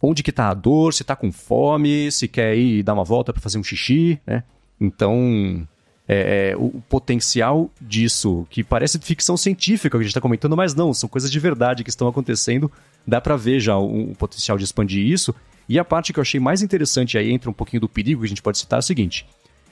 [0.00, 3.32] onde que está a dor, se está com fome, se quer ir dar uma volta
[3.32, 4.42] para fazer um xixi, né?
[4.80, 5.66] Então,
[6.08, 10.56] é, é, o, o, potencial disso, que parece ficção científica que a gente está comentando,
[10.56, 12.70] mas não, são coisas de verdade que estão acontecendo.
[13.06, 15.34] Dá para ver já o, o, potencial de expandir isso.
[15.68, 18.26] E a parte que eu achei mais interessante, aí entra um pouquinho do perigo que
[18.26, 19.26] a gente pode citar, é o seguinte: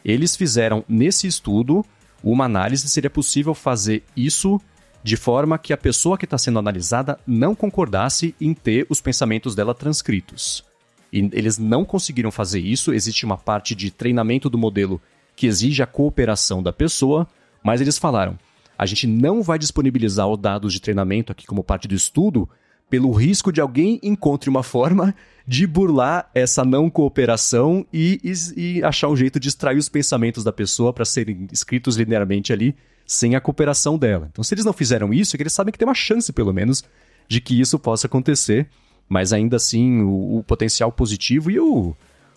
[0.04, 1.84] eles fizeram nesse estudo
[2.22, 4.60] uma análise se seria possível fazer isso
[5.02, 9.54] de forma que a pessoa que está sendo analisada não concordasse em ter os pensamentos
[9.54, 10.64] dela transcritos.
[11.12, 15.00] E eles não conseguiram fazer isso, existe uma parte de treinamento do modelo
[15.36, 17.28] que exige a cooperação da pessoa,
[17.62, 18.38] mas eles falaram:
[18.78, 22.48] a gente não vai disponibilizar os dados de treinamento aqui como parte do estudo,
[22.88, 25.14] pelo risco de alguém encontre uma forma
[25.46, 30.44] de burlar essa não cooperação e, e, e achar um jeito de extrair os pensamentos
[30.44, 32.74] da pessoa para serem escritos linearmente ali
[33.06, 34.28] sem a cooperação dela.
[34.32, 36.52] Então, se eles não fizeram isso, é que eles sabem que tem uma chance, pelo
[36.52, 36.82] menos,
[37.28, 38.68] de que isso possa acontecer
[39.08, 41.94] mas ainda assim o, o potencial positivo e o,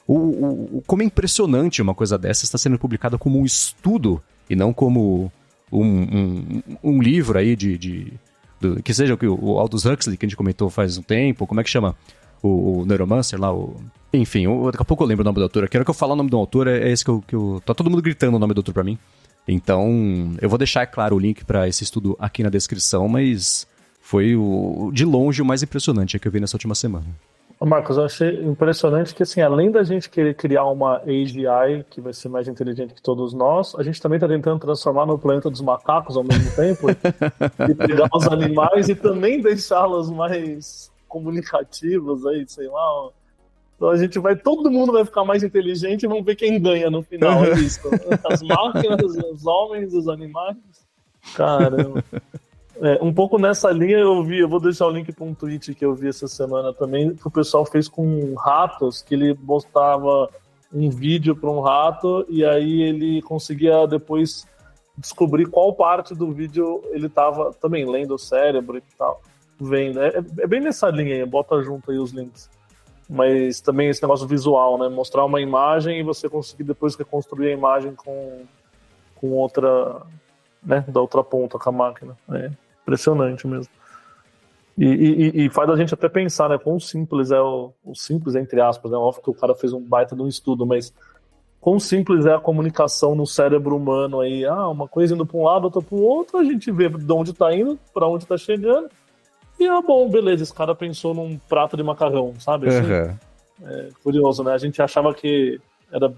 [0.08, 0.16] o,
[0.78, 4.74] o, como é impressionante uma coisa dessa está sendo publicada como um estudo e não
[4.74, 5.32] como
[5.72, 8.14] um, um, um livro aí de, de
[8.60, 11.60] do, que seja o, o Aldous Huxley que a gente comentou faz um tempo, como
[11.60, 11.96] é que chama
[12.42, 13.76] o, o Neuromancer lá, o,
[14.14, 15.68] enfim, daqui a pouco eu lembro o nome do autor.
[15.68, 17.62] Quero que eu falar o nome do autor, é, é esse que eu, que eu.
[17.66, 18.98] Tá todo mundo gritando o nome do autor pra mim.
[19.48, 23.66] Então, eu vou deixar, é claro, o link para esse estudo aqui na descrição, mas
[24.02, 27.06] foi o, de longe o mais impressionante que eu vi nessa última semana.
[27.66, 32.14] Marcos, eu achei impressionante que, assim, além da gente querer criar uma AGI que vai
[32.14, 35.62] ser mais inteligente que todos nós, a gente também está tentando transformar no planeta dos
[35.62, 42.68] macacos ao mesmo tempo e pegar os animais e também deixá-los mais comunicativos aí, sei
[42.68, 43.10] lá.
[43.76, 46.92] Então a gente vai, todo mundo vai ficar mais inteligente e vamos ver quem ganha
[46.92, 47.44] no final.
[47.44, 47.82] É isso.
[48.24, 50.58] As máquinas, os homens, os animais.
[51.36, 52.04] Caramba.
[52.82, 55.74] É, um pouco nessa linha eu vi, eu vou deixar o link para um tweet
[55.74, 60.30] que eu vi essa semana também, que o pessoal fez com ratos, que ele postava
[60.72, 64.46] um vídeo para um rato e aí ele conseguia depois
[64.98, 69.22] descobrir qual parte do vídeo ele estava também lendo o cérebro e tal,
[69.60, 70.02] vendo.
[70.02, 72.50] É, é bem nessa linha aí, bota junto aí os links.
[73.10, 74.90] Mas também esse negócio visual, né?
[74.90, 78.44] Mostrar uma imagem e você conseguir depois reconstruir a imagem com,
[79.16, 80.02] com outra,
[80.62, 80.84] né?
[80.90, 82.18] Da outra ponta com a máquina.
[82.34, 82.52] É.
[82.88, 83.72] Impressionante mesmo.
[84.78, 86.58] E, e, e, faz a gente até pensar, né?
[86.58, 88.98] Quão simples é o, o simples, entre aspas, né?
[88.98, 90.94] Óbvio que o cara fez um baita de um estudo, mas
[91.60, 94.46] quão simples é a comunicação no cérebro humano aí.
[94.46, 97.12] Ah, uma coisa indo para um lado, outra para o outro, a gente vê de
[97.12, 98.88] onde está indo, para onde está chegando.
[99.60, 102.70] E ah, bom, beleza, esse cara pensou num prato de macarrão, sabe?
[102.70, 103.18] Assim, uhum.
[103.66, 104.54] É curioso, né?
[104.54, 105.60] A gente achava que
[105.92, 106.14] era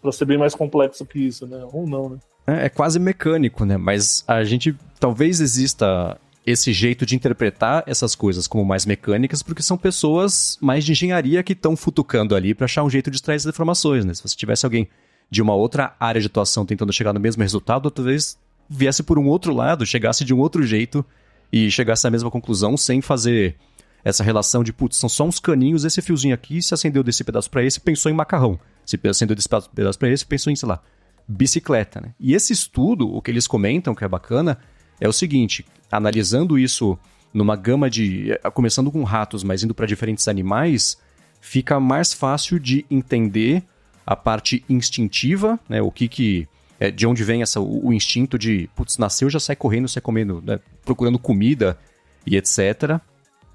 [0.00, 1.62] para ser bem mais complexo que isso, né?
[1.70, 2.18] Ou não, né?
[2.48, 3.76] É, é quase mecânico, né?
[3.76, 9.62] Mas a gente talvez exista esse jeito de interpretar essas coisas como mais mecânicas, porque
[9.62, 13.36] são pessoas mais de engenharia que estão futucando ali para achar um jeito de extrair
[13.36, 14.14] essas informações, né?
[14.14, 14.88] Se você tivesse alguém
[15.30, 19.26] de uma outra área de atuação tentando chegar no mesmo resultado, talvez viesse por um
[19.26, 21.04] outro lado, chegasse de um outro jeito
[21.52, 23.56] e chegasse à mesma conclusão sem fazer
[24.02, 27.50] essa relação de, putz, são só uns caninhos, esse fiozinho aqui, se acendeu desse pedaço
[27.50, 28.58] para esse, pensou em macarrão.
[28.86, 30.80] Se acendeu desse pedaço para esse, pensou em, sei lá,
[31.28, 32.14] bicicleta, né?
[32.18, 34.58] E esse estudo, o que eles comentam que é bacana,
[34.98, 36.98] é o seguinte, analisando isso
[37.32, 40.98] numa gama de, eh, começando com ratos, mas indo para diferentes animais,
[41.40, 43.62] fica mais fácil de entender
[44.06, 45.82] a parte instintiva, né?
[45.82, 46.48] O que que
[46.80, 50.00] é, de onde vem essa, o, o, instinto de, putz, nasceu já sai correndo, sai
[50.00, 50.60] comendo, né?
[50.84, 51.76] procurando comida
[52.24, 53.00] e etc.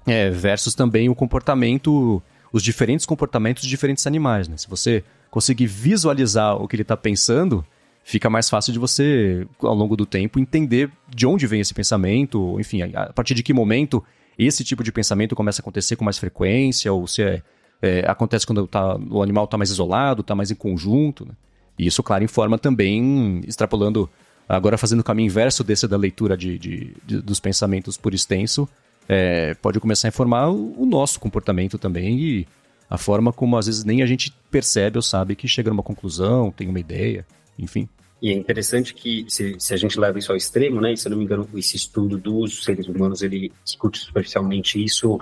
[0.06, 4.56] É, versus também o comportamento, os diferentes comportamentos de diferentes animais, né?
[4.56, 5.02] Se você
[5.34, 7.66] conseguir visualizar o que ele está pensando,
[8.04, 12.56] fica mais fácil de você, ao longo do tempo, entender de onde vem esse pensamento,
[12.60, 14.00] enfim, a partir de que momento
[14.38, 17.42] esse tipo de pensamento começa a acontecer com mais frequência, ou se é,
[17.82, 21.26] é, acontece quando tá, o animal está mais isolado, está mais em conjunto.
[21.26, 21.32] Né?
[21.80, 24.08] E isso, claro, informa também, extrapolando,
[24.48, 28.68] agora fazendo o caminho inverso desse da leitura de, de, de dos pensamentos por extenso,
[29.08, 32.46] é, pode começar a informar o, o nosso comportamento também e
[32.88, 36.50] a forma como às vezes nem a gente percebe ou sabe que chega numa conclusão,
[36.50, 37.26] tem uma ideia,
[37.58, 37.88] enfim.
[38.22, 41.06] E é interessante que, se, se, a gente leva isso ao extremo, né, e se
[41.06, 45.20] eu não me engano, esse estudo dos seres humanos, ele discute superficialmente isso,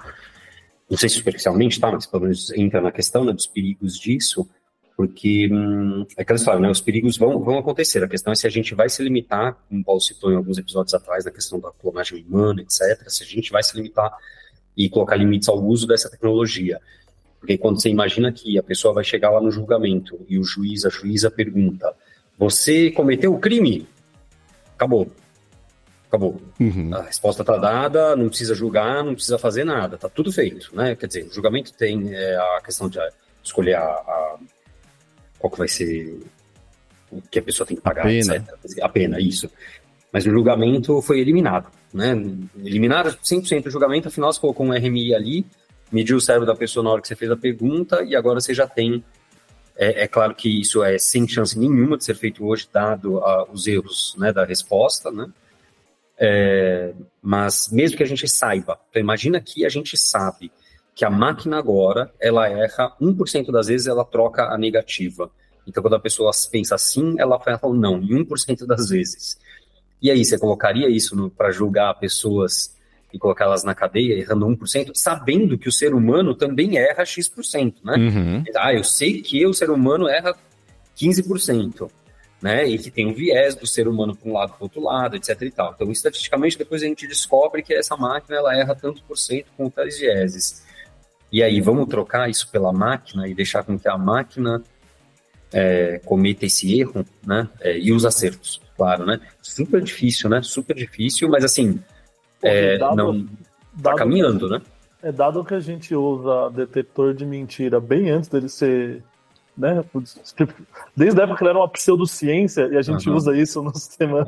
[0.89, 4.49] não sei se superficialmente, tá, mas pelo menos entra na questão né, dos perigos disso,
[4.97, 8.47] porque hum, é aquela história, né, os perigos vão, vão acontecer, a questão é se
[8.47, 11.59] a gente vai se limitar, como o Paulo citou em alguns episódios atrás, na questão
[11.59, 14.13] da clonagem humana, etc., se a gente vai se limitar
[14.77, 16.81] e colocar limites ao uso dessa tecnologia.
[17.43, 20.87] Porque quando você imagina que a pessoa vai chegar lá no julgamento e o juiz,
[20.87, 21.93] a juíza pergunta:
[22.39, 23.85] Você cometeu o crime?
[24.77, 25.11] Acabou.
[26.07, 26.41] Acabou.
[26.61, 26.95] Uhum.
[26.95, 30.95] A resposta está dada, não precisa julgar, não precisa fazer nada, está tudo feito, né?
[30.95, 33.01] Quer dizer, o julgamento tem é, a questão de
[33.43, 34.39] escolher a, a,
[35.37, 36.21] qual que vai ser
[37.11, 38.37] o que a pessoa tem que pagar, a pena.
[38.37, 38.85] etc.
[38.85, 39.51] A pena, isso.
[40.13, 42.13] Mas o julgamento foi eliminado, né?
[42.63, 45.45] Eliminaram 100% do julgamento, afinal você colocou um RMI ali,
[45.93, 48.55] mediu o cérebro da pessoa na hora que você fez a pergunta e agora você
[48.55, 49.05] já tem.
[49.77, 53.45] É, é claro que isso é sem chance nenhuma de ser feito hoje, dado a,
[53.51, 55.27] os erros né, da resposta, né?
[56.19, 60.53] É, mas mesmo que a gente saiba, então imagina que a gente sabe
[60.95, 65.31] que a máquina agora, ela erra 1% das vezes, ela troca a negativa.
[65.67, 69.39] Então, quando a pessoa pensa assim, ela fala não, em 1% das vezes.
[70.01, 72.77] E aí, você colocaria isso para julgar pessoas
[73.13, 77.97] e colocá-las na cadeia, errando 1%, sabendo que o ser humano também erra X%, né?
[77.97, 78.45] Uhum.
[78.57, 80.35] Ah, eu sei que o ser humano erra
[80.97, 81.91] 15%,
[82.41, 82.67] né?
[82.67, 85.41] E que tem um viés do ser humano para um lado para outro lado, etc
[85.43, 85.73] e tal.
[85.75, 89.69] Então, estatisticamente, depois a gente descobre que essa máquina, ela erra tanto por cento com
[89.69, 90.65] tais vieses.
[91.31, 94.63] E aí, vamos trocar isso pela máquina e deixar com que a máquina
[95.53, 97.49] é, cometa esse erro, né?
[97.61, 99.21] É, e os acertos, claro, né?
[99.43, 100.41] Super difícil, né?
[100.43, 101.79] Super difícil, mas assim,
[102.43, 103.27] é, dado, não
[103.83, 104.61] tá caminhando, né?
[105.03, 109.03] É dado que a gente usa detector de mentira bem antes dele ser
[109.57, 109.85] né?
[110.97, 113.17] Desde a época que ele era uma pseudociência e a gente uhum.
[113.17, 114.27] usa isso no sistema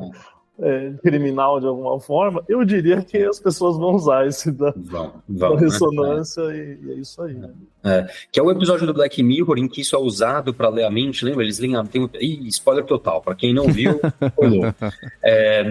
[0.59, 5.15] é, criminal de alguma forma, eu diria que as pessoas vão usar esse da, vão,
[5.29, 5.61] vão, da né?
[5.61, 6.57] ressonância né?
[6.57, 7.35] e, e, é isso aí.
[7.35, 7.51] Né?
[7.83, 10.85] É, que é o episódio do Black Mirror em que isso é usado para ler
[10.85, 11.43] a mente, lembra?
[11.43, 14.01] Eles leem a, tem um, ih, spoiler total, para quem não viu,
[15.23, 15.65] É,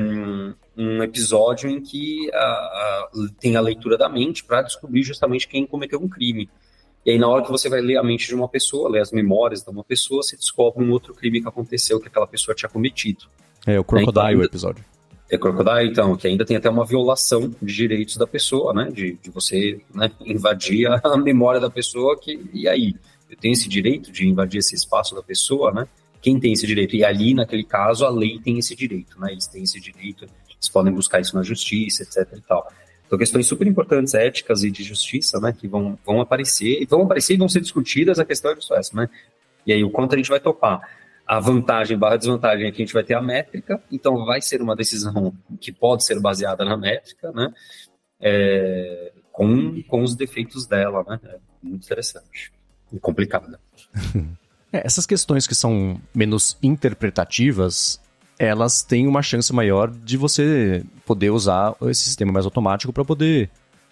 [0.76, 3.10] um episódio em que a, a,
[3.40, 6.50] tem a leitura da mente para descobrir justamente quem cometeu um crime.
[7.06, 9.12] E aí, na hora que você vai ler a mente de uma pessoa, ler as
[9.12, 12.70] memórias de uma pessoa, você descobre um outro crime que aconteceu que aquela pessoa tinha
[12.70, 13.26] cometido.
[13.68, 14.32] É, o Crocodile né?
[14.32, 14.86] então, episódio.
[15.30, 18.90] É Crocodile, então, que ainda tem até uma violação de direitos da pessoa, né?
[18.90, 22.96] De, de você né, invadir a memória da pessoa, que, e aí?
[23.30, 25.88] Eu tenho esse direito de invadir esse espaço da pessoa, né?
[26.22, 26.96] Quem tem esse direito?
[26.96, 29.32] E ali, naquele caso, a lei tem esse direito, né?
[29.32, 30.26] Eles têm esse direito,
[30.64, 32.72] eles podem buscar isso na justiça, etc e tal.
[33.06, 35.54] Então, questões super importantes, éticas e de justiça, né?
[35.54, 38.96] Que vão, vão aparecer, vão aparecer e vão ser discutidas, a questão é só essa,
[38.96, 39.10] né?
[39.66, 40.82] E aí, o quanto a gente vai topar
[41.26, 44.62] a vantagem barra desvantagem é que a gente vai ter a métrica, então vai ser
[44.62, 47.54] uma decisão que pode ser baseada na métrica, né?
[48.20, 51.20] É, com, com os defeitos dela, né?
[51.24, 52.52] É muito interessante
[52.92, 53.60] e complicada.
[54.76, 58.02] É, essas questões que são menos interpretativas,
[58.44, 63.50] elas têm uma chance maior de você poder usar esse sistema mais automático para poder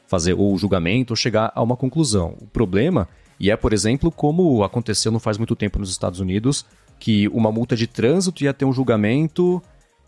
[0.07, 2.35] fazer o julgamento ou chegar a uma conclusão.
[2.41, 3.07] O problema,
[3.39, 6.65] e é, por exemplo, como aconteceu não faz muito tempo nos Estados Unidos,
[6.99, 9.61] que uma multa de trânsito ia ter um julgamento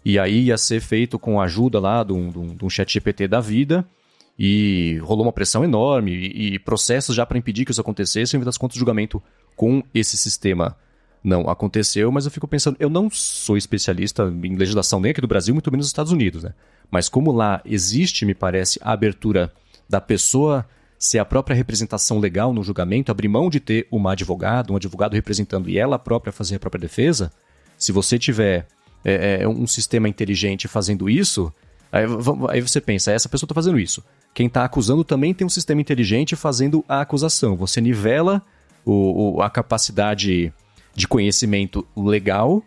[0.05, 3.27] E aí ia ser feito com a ajuda lá de um, de um, chat GPT
[3.27, 3.85] da vida.
[4.37, 8.35] E rolou uma pressão enorme e, e processos já para impedir que isso acontecesse.
[8.35, 9.23] E, no das contas, julgamento
[9.55, 10.75] com esse sistema
[11.23, 12.11] não aconteceu.
[12.11, 15.71] Mas eu fico pensando, eu não sou especialista em legislação nem aqui do Brasil, muito
[15.71, 16.53] menos nos Estados Unidos, né?
[16.91, 19.51] Mas como lá existe, me parece, a abertura
[19.89, 20.65] da pessoa
[20.99, 25.13] ser a própria representação legal no julgamento, abrir mão de ter uma advogada, um advogado
[25.13, 27.31] representando e ela própria fazer a própria defesa,
[27.77, 28.67] se você tiver
[29.03, 31.53] é, é, um sistema inteligente fazendo isso,
[31.91, 32.05] aí,
[32.49, 34.01] aí você pensa, essa pessoa está fazendo isso.
[34.33, 37.57] Quem está acusando também tem um sistema inteligente fazendo a acusação.
[37.57, 38.41] Você nivela
[38.85, 40.53] o, o, a capacidade
[40.95, 42.63] de conhecimento legal,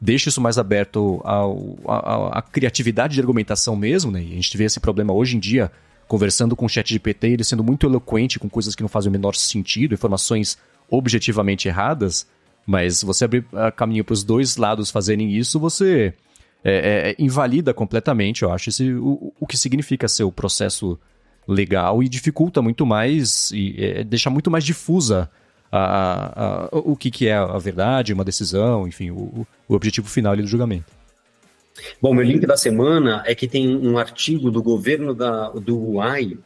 [0.00, 4.22] deixa isso mais aberto à criatividade de argumentação mesmo, né?
[4.22, 5.70] E a gente vê esse problema hoje em dia
[6.06, 9.12] conversando com o chat GPT, ele sendo muito eloquente com coisas que não fazem o
[9.12, 10.58] menor sentido, informações
[10.90, 12.26] objetivamente erradas,
[12.66, 16.12] mas você abrir uh, caminho para os dois lados fazerem isso, você
[16.64, 20.98] é, é, invalida completamente, eu acho, esse, o, o que significa ser o processo
[21.46, 25.30] legal e dificulta muito mais e é, deixa muito mais difusa
[25.70, 30.36] a, a, o que, que é a verdade, uma decisão, enfim, o, o objetivo final
[30.36, 30.92] do julgamento.
[32.00, 36.36] Bom, meu link da semana é que tem um artigo do governo da, do UAI,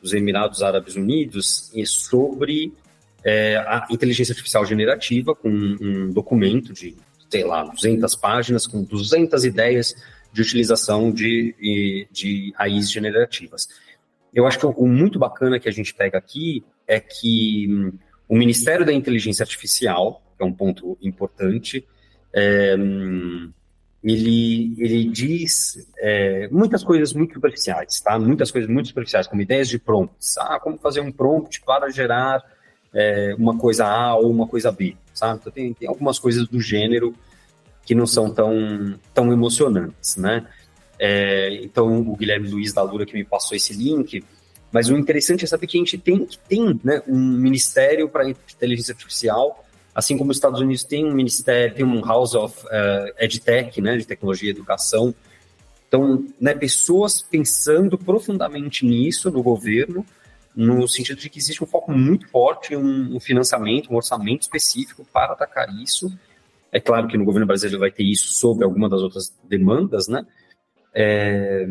[0.00, 2.72] dos Emirados Árabes Unidos, sobre
[3.24, 6.94] é, a inteligência artificial generativa, com um documento de,
[7.30, 9.94] sei lá, 200 páginas, com 200 ideias
[10.32, 13.68] de utilização de, de AIs generativas.
[14.34, 17.92] Eu acho que o muito bacana que a gente pega aqui é que hum,
[18.28, 21.86] o Ministério da Inteligência Artificial, que é um ponto importante,
[22.32, 22.74] é,
[24.02, 28.18] ele, ele diz é, muitas coisas muito superficiais, tá?
[28.18, 30.36] Muitas coisas muito superficiais, como ideias de prompts.
[30.38, 32.42] Ah, como fazer um prompt para gerar
[32.92, 35.38] é, uma coisa A ou uma coisa B, sabe?
[35.40, 37.14] Então tem, tem algumas coisas do gênero
[37.84, 40.46] que não são tão, tão emocionantes, né?
[40.98, 44.22] É, então, o Guilherme Luiz da Lura que me passou esse link,
[44.74, 48.92] mas o interessante é saber que a gente tem, tem né, um ministério para inteligência
[48.92, 53.80] artificial Assim como os Estados Unidos tem um ministério, tem um House of uh, EdTech,
[53.80, 55.14] né, de tecnologia e educação.
[55.86, 60.04] Então, né, pessoas pensando profundamente nisso no governo,
[60.54, 65.06] no sentido de que existe um foco muito forte, um, um financiamento, um orçamento específico
[65.12, 66.12] para atacar isso.
[66.72, 70.26] É claro que no governo brasileiro vai ter isso sobre alguma das outras demandas, né?
[70.92, 71.68] É,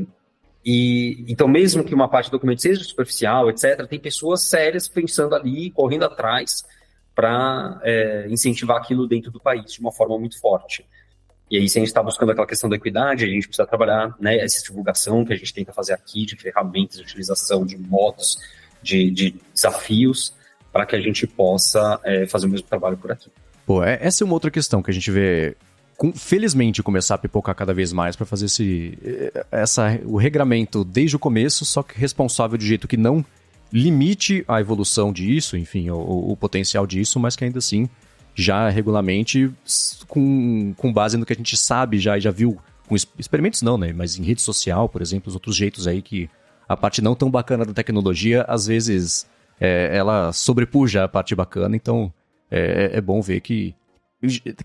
[0.66, 5.36] e então, mesmo que uma parte do documento seja superficial, etc., tem pessoas sérias pensando
[5.36, 6.64] ali, correndo atrás
[7.14, 10.86] para é, incentivar aquilo dentro do país de uma forma muito forte.
[11.52, 14.16] E aí, se a gente está buscando aquela questão da equidade, a gente precisa trabalhar
[14.20, 18.40] né, essa divulgação que a gente tenta fazer aqui de ferramentas de utilização, de modos,
[18.82, 20.34] de, de desafios,
[20.72, 23.30] para que a gente possa é, fazer o mesmo trabalho por aqui.
[23.66, 25.56] Pô, é, essa é uma outra questão que a gente vê,
[26.12, 28.98] felizmente, começar a pipocar cada vez mais para fazer esse,
[29.52, 33.24] essa, o regramento desde o começo, só que responsável de jeito que não
[33.72, 37.90] limite a evolução disso, enfim, o, o potencial disso, mas que ainda assim
[38.36, 39.52] já regulamente
[40.08, 43.78] com, com base no que a gente sabe já e já viu com experimentos não,
[43.78, 46.30] né, mas em rede social, por exemplo, os outros jeitos aí que
[46.68, 49.28] a parte não tão bacana da tecnologia às vezes
[49.60, 52.12] é, ela sobrepuja a parte bacana, então
[52.52, 53.74] é, é bom ver que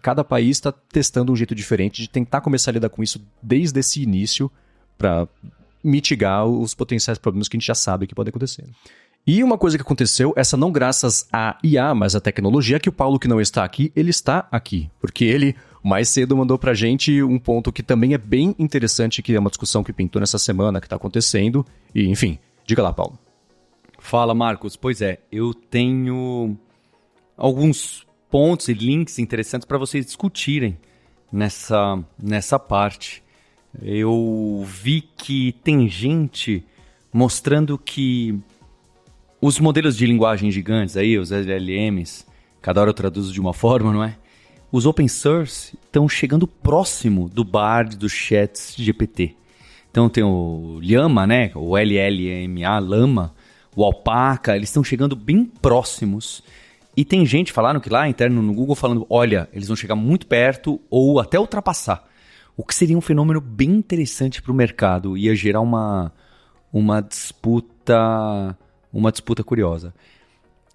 [0.01, 3.81] cada país está testando um jeito diferente de tentar começar a lidar com isso desde
[3.81, 4.51] esse início
[4.97, 5.29] para
[5.83, 8.65] mitigar os potenciais problemas que a gente já sabe que podem acontecer.
[9.27, 12.89] E uma coisa que aconteceu, essa não graças a IA, mas a tecnologia, é que
[12.89, 14.91] o Paulo que não está aqui, ele está aqui.
[15.01, 19.35] Porque ele mais cedo mandou pra gente um ponto que também é bem interessante, que
[19.35, 21.65] é uma discussão que pintou nessa semana, que está acontecendo.
[21.95, 23.19] E, enfim, diga lá, Paulo.
[23.99, 24.77] Fala, Marcos.
[24.77, 26.57] Pois é, eu tenho
[27.37, 30.79] alguns pontos e links interessantes para vocês discutirem
[31.33, 33.23] nessa, nessa parte
[33.83, 36.65] eu vi que tem gente
[37.13, 38.39] mostrando que
[39.41, 42.27] os modelos de linguagem gigantes aí, os LLMs,
[42.61, 44.17] cada hora eu traduzo de uma forma, não é?
[44.71, 49.35] Os open source estão chegando próximo do Bard dos chats GPT.
[49.91, 51.51] Então tem o Llama, né?
[51.55, 53.35] O LLMA, Lama,
[53.75, 56.43] o Alpaca, eles estão chegando bem próximos.
[56.99, 60.27] E tem gente falando que lá interno no Google falando, olha, eles vão chegar muito
[60.27, 62.05] perto ou até ultrapassar
[62.57, 66.13] o que seria um fenômeno bem interessante para o mercado, ia gerar uma,
[66.73, 68.59] uma disputa
[68.93, 69.95] uma disputa curiosa.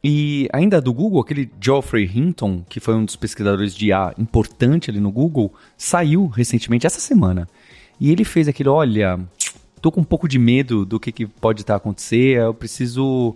[0.01, 4.89] E ainda do Google, aquele Geoffrey Hinton, que foi um dos pesquisadores de IA importante
[4.89, 7.49] ali no Google, saiu recentemente, essa semana.
[7.99, 9.19] E ele fez aquele, olha,
[9.81, 13.35] tô com um pouco de medo do que, que pode estar tá acontecer, eu preciso,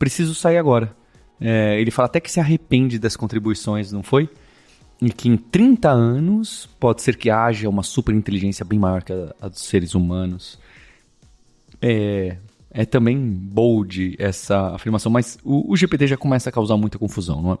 [0.00, 0.92] preciso sair agora.
[1.40, 4.28] É, ele fala até que se arrepende das contribuições, não foi?
[5.00, 9.34] e que em 30 anos pode ser que haja uma superinteligência bem maior que a,
[9.40, 10.58] a dos seres humanos.
[11.82, 12.38] É,
[12.70, 17.42] é também bold essa afirmação, mas o, o GPT já começa a causar muita confusão,
[17.42, 17.58] não é?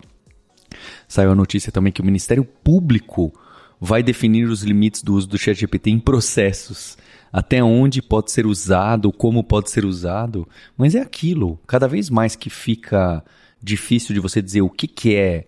[1.06, 3.32] Saiu a notícia também que o Ministério Público
[3.80, 6.96] vai definir os limites do uso do ChatGPT em processos.
[7.32, 10.48] Até onde pode ser usado, como pode ser usado.
[10.76, 13.22] Mas é aquilo, cada vez mais que fica
[13.64, 15.46] difícil de você dizer o que, que é,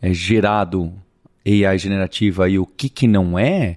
[0.00, 0.92] é gerado
[1.46, 3.76] AI generativa e o que, que não é,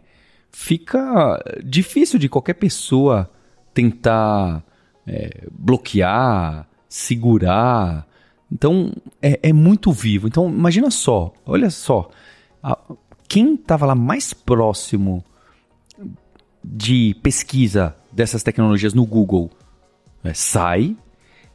[0.50, 3.30] fica difícil de qualquer pessoa
[3.74, 4.64] tentar
[5.06, 8.08] é, bloquear, segurar.
[8.50, 10.28] Então é, é, muito vivo.
[10.28, 12.10] Então imagina só, olha só,
[12.62, 12.78] a,
[13.28, 15.24] quem estava lá mais próximo
[16.64, 19.52] de pesquisa dessas tecnologias no Google
[20.24, 20.96] é, sai.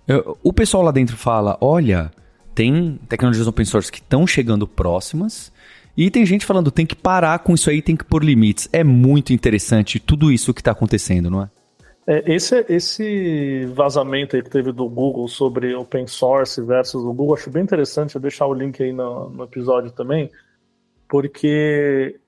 [0.08, 2.10] É, o pessoal lá dentro fala: olha,
[2.54, 5.52] tem tecnologias open source que estão chegando próximas.
[5.96, 8.68] E tem gente falando, tem que parar com isso aí, tem que pôr limites.
[8.72, 11.50] É muito interessante tudo isso que está acontecendo, não é?
[12.06, 12.34] é?
[12.34, 17.50] esse, esse vazamento aí que teve do Google sobre open source versus o Google, acho
[17.50, 18.14] bem interessante.
[18.14, 20.30] Eu deixar o link aí no, no episódio também,
[21.08, 22.20] porque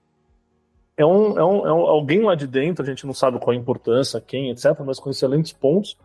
[0.97, 3.57] é um, é, um, é um, alguém lá de dentro, a gente não sabe qual
[3.57, 5.97] a importância, quem, etc., mas com excelentes pontos,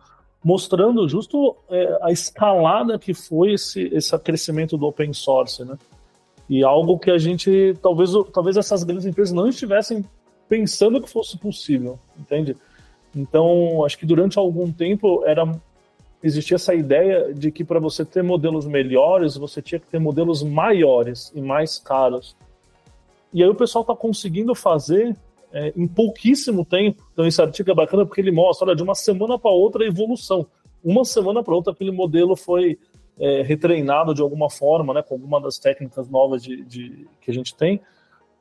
[0.46, 5.76] mostrando justo é, a escalada que foi esse, esse crescimento do open source, né?
[6.48, 10.04] E algo que a gente, talvez, talvez essas grandes empresas não estivessem
[10.48, 12.56] pensando que fosse possível, entende?
[13.12, 15.52] Então, acho que durante algum tempo era
[16.22, 20.44] existia essa ideia de que para você ter modelos melhores, você tinha que ter modelos
[20.44, 22.36] maiores e mais caros.
[23.32, 25.16] E aí o pessoal está conseguindo fazer
[25.52, 27.02] é, em pouquíssimo tempo.
[27.12, 29.86] Então esse artigo é bacana porque ele mostra, olha, de uma semana para outra a
[29.86, 30.46] evolução.
[30.82, 32.78] Uma semana para outra aquele modelo foi
[33.18, 37.34] é, retreinado de alguma forma, né, com alguma das técnicas novas de, de que a
[37.34, 37.80] gente tem,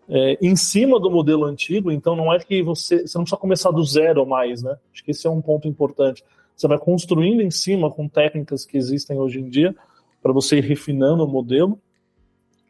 [0.08, 1.92] é, em cima do modelo antigo.
[1.92, 4.78] Então não é que você, você não precisa começar do zero mais, né?
[4.94, 6.24] Acho que esse é um ponto importante.
[6.56, 9.76] Você vai construindo em cima com técnicas que existem hoje em dia
[10.22, 11.80] para você ir refinando o modelo.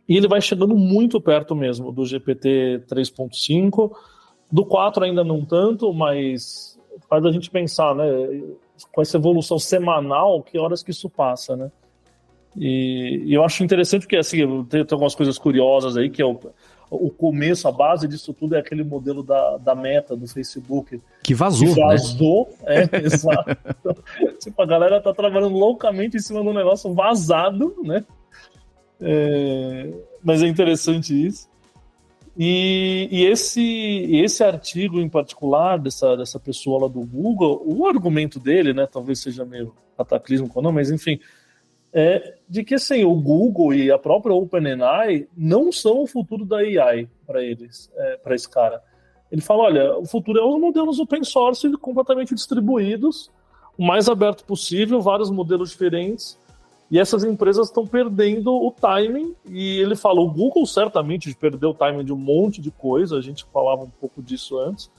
[0.08, 3.92] E ele vai chegando muito perto mesmo do GPT 3.5,
[4.56, 6.80] do 4 ainda não tanto, mas
[7.10, 8.06] faz a gente pensar, né?
[8.90, 11.70] Com essa evolução semanal, que horas que isso passa, né?
[12.56, 16.26] E, e eu acho interessante porque assim, tem, tem, algumas coisas curiosas aí, que é
[16.26, 16.40] o,
[16.90, 21.02] o começo, a base disso tudo é aquele modelo da, da meta do Facebook.
[21.22, 21.74] Que vazou.
[21.74, 22.88] Que vazou, né?
[22.94, 23.58] é, exato.
[24.40, 28.06] tipo, a galera tá trabalhando loucamente em cima do negócio vazado, né?
[29.02, 29.92] É,
[30.24, 31.54] mas é interessante isso.
[32.38, 38.40] E, e, esse, esse artigo em particular, dessa, dessa pessoa lá do Google, o argumento
[38.40, 41.18] dele, né, talvez seja meio cataclismo ou não, mas enfim,
[41.94, 46.58] é de que assim, o Google e a própria OpenAI não são o futuro da
[46.58, 48.84] AI para eles, é, para esse cara.
[49.32, 53.32] Ele fala: olha, o futuro é os modelos open source completamente distribuídos,
[53.78, 56.38] o mais aberto possível, vários modelos diferentes
[56.90, 59.36] e essas empresas estão perdendo o timing.
[59.50, 63.22] E ele falou: o Google certamente perdeu o timing de um monte de coisa, a
[63.22, 64.90] gente falava um pouco disso antes.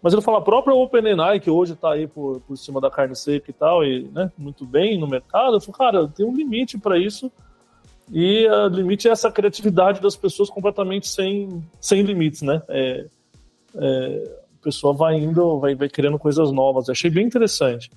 [0.00, 3.16] Mas ele fala: a própria OpenAI, que hoje está aí por, por cima da carne
[3.16, 6.78] seca e tal, e né, muito bem no mercado, eu falo, cara, tem um limite
[6.78, 7.30] para isso.
[8.12, 12.62] E o limite é essa criatividade das pessoas completamente sem, sem limites, né?
[12.68, 13.06] É,
[13.74, 16.86] é, a pessoa vai indo, vai, vai criando coisas novas.
[16.86, 17.90] Eu achei bem interessante.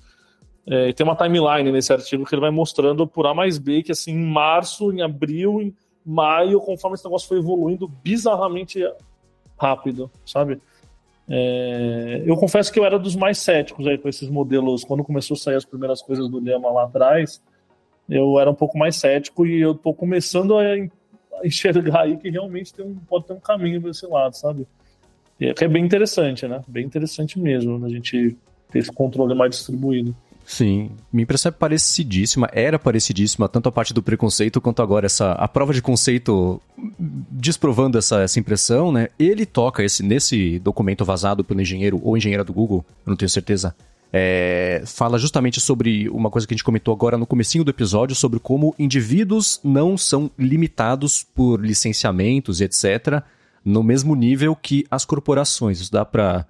[0.66, 3.92] É, tem uma timeline nesse artigo que ele vai mostrando por A mais B que
[3.92, 8.82] assim, em março, em abril, em maio, conforme esse negócio foi evoluindo bizarramente
[9.58, 10.60] rápido, sabe?
[11.28, 14.82] É, eu confesso que eu era dos mais céticos aí com esses modelos.
[14.82, 17.40] Quando começou a sair as primeiras coisas do Lema lá atrás,
[18.08, 20.64] eu era um pouco mais cético e eu tô começando a
[21.44, 24.66] enxergar aí que realmente tem um, pode ter um caminho para esse lado, sabe?
[25.40, 26.62] É, é bem interessante, né?
[26.66, 28.36] Bem interessante mesmo, a gente
[28.70, 30.14] ter esse controle mais distribuído.
[30.50, 35.30] Sim, minha impressão é parecidíssima, era parecidíssima, tanto a parte do preconceito quanto agora essa
[35.30, 36.60] a prova de conceito
[36.98, 39.10] desprovando essa, essa impressão, né?
[39.16, 43.28] Ele toca esse nesse documento vazado pelo engenheiro ou engenheira do Google, eu não tenho
[43.28, 43.76] certeza.
[44.12, 48.16] É, fala justamente sobre uma coisa que a gente comentou agora no comecinho do episódio,
[48.16, 53.22] sobre como indivíduos não são limitados por licenciamentos e etc.,
[53.64, 55.80] no mesmo nível que as corporações.
[55.80, 56.44] Isso dá para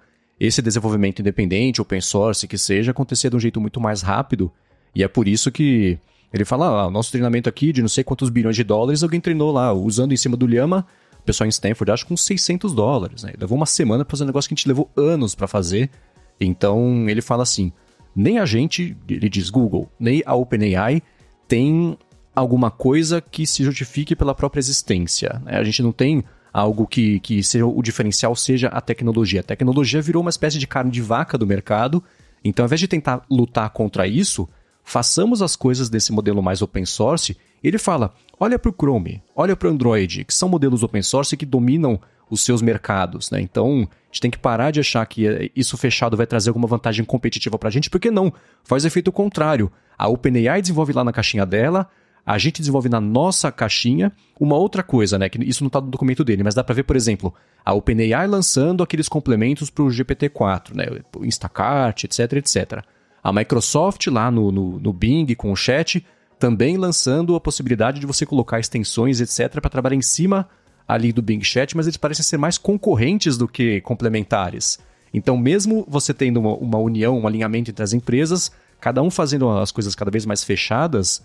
[0.47, 4.51] esse desenvolvimento independente, open source, que seja, acontecer de um jeito muito mais rápido.
[4.95, 5.99] E é por isso que
[6.33, 9.21] ele fala, ah, o nosso treinamento aqui de não sei quantos bilhões de dólares, alguém
[9.21, 10.87] treinou lá, usando em cima do Lhama,
[11.19, 13.21] o pessoal em Stanford, acho com 600 dólares.
[13.21, 13.33] Né?
[13.39, 15.91] Levou uma semana para fazer um negócio que a gente levou anos para fazer.
[16.39, 17.71] Então, ele fala assim,
[18.15, 21.03] nem a gente, ele diz Google, nem a OpenAI
[21.47, 21.95] tem
[22.35, 25.39] alguma coisa que se justifique pela própria existência.
[25.45, 25.55] Né?
[25.55, 26.23] A gente não tem
[26.53, 29.39] algo que, que seja o diferencial seja a tecnologia.
[29.41, 32.03] A tecnologia virou uma espécie de carne de vaca do mercado,
[32.43, 34.47] então ao invés de tentar lutar contra isso,
[34.83, 37.37] façamos as coisas desse modelo mais open source.
[37.63, 41.37] Ele fala: olha para o Chrome, olha para o Android, que são modelos open source
[41.37, 41.99] que dominam
[42.29, 43.29] os seus mercados.
[43.29, 43.41] Né?
[43.41, 46.67] Então, a gente tem que parar de achar que eh, isso fechado vai trazer alguma
[46.67, 48.33] vantagem competitiva para a gente, porque não.
[48.63, 49.71] Faz efeito contrário.
[49.97, 51.89] A OpenAI desenvolve lá na caixinha dela,
[52.25, 55.29] a gente desenvolve na nossa caixinha uma outra coisa, né?
[55.29, 57.33] Que isso não está no documento dele, mas dá para ver, por exemplo,
[57.65, 60.85] a OpenAI lançando aqueles complementos para o GPT-4, né?
[61.15, 62.83] O Instacart, etc, etc.
[63.23, 66.05] A Microsoft lá no, no, no Bing com o chat
[66.41, 70.49] também lançando a possibilidade de você colocar extensões, etc, para trabalhar em cima
[70.87, 74.79] ali do Bing Chat, mas eles parecem ser mais concorrentes do que complementares.
[75.13, 79.49] Então, mesmo você tendo uma, uma união, um alinhamento entre as empresas, cada um fazendo
[79.51, 81.23] as coisas cada vez mais fechadas,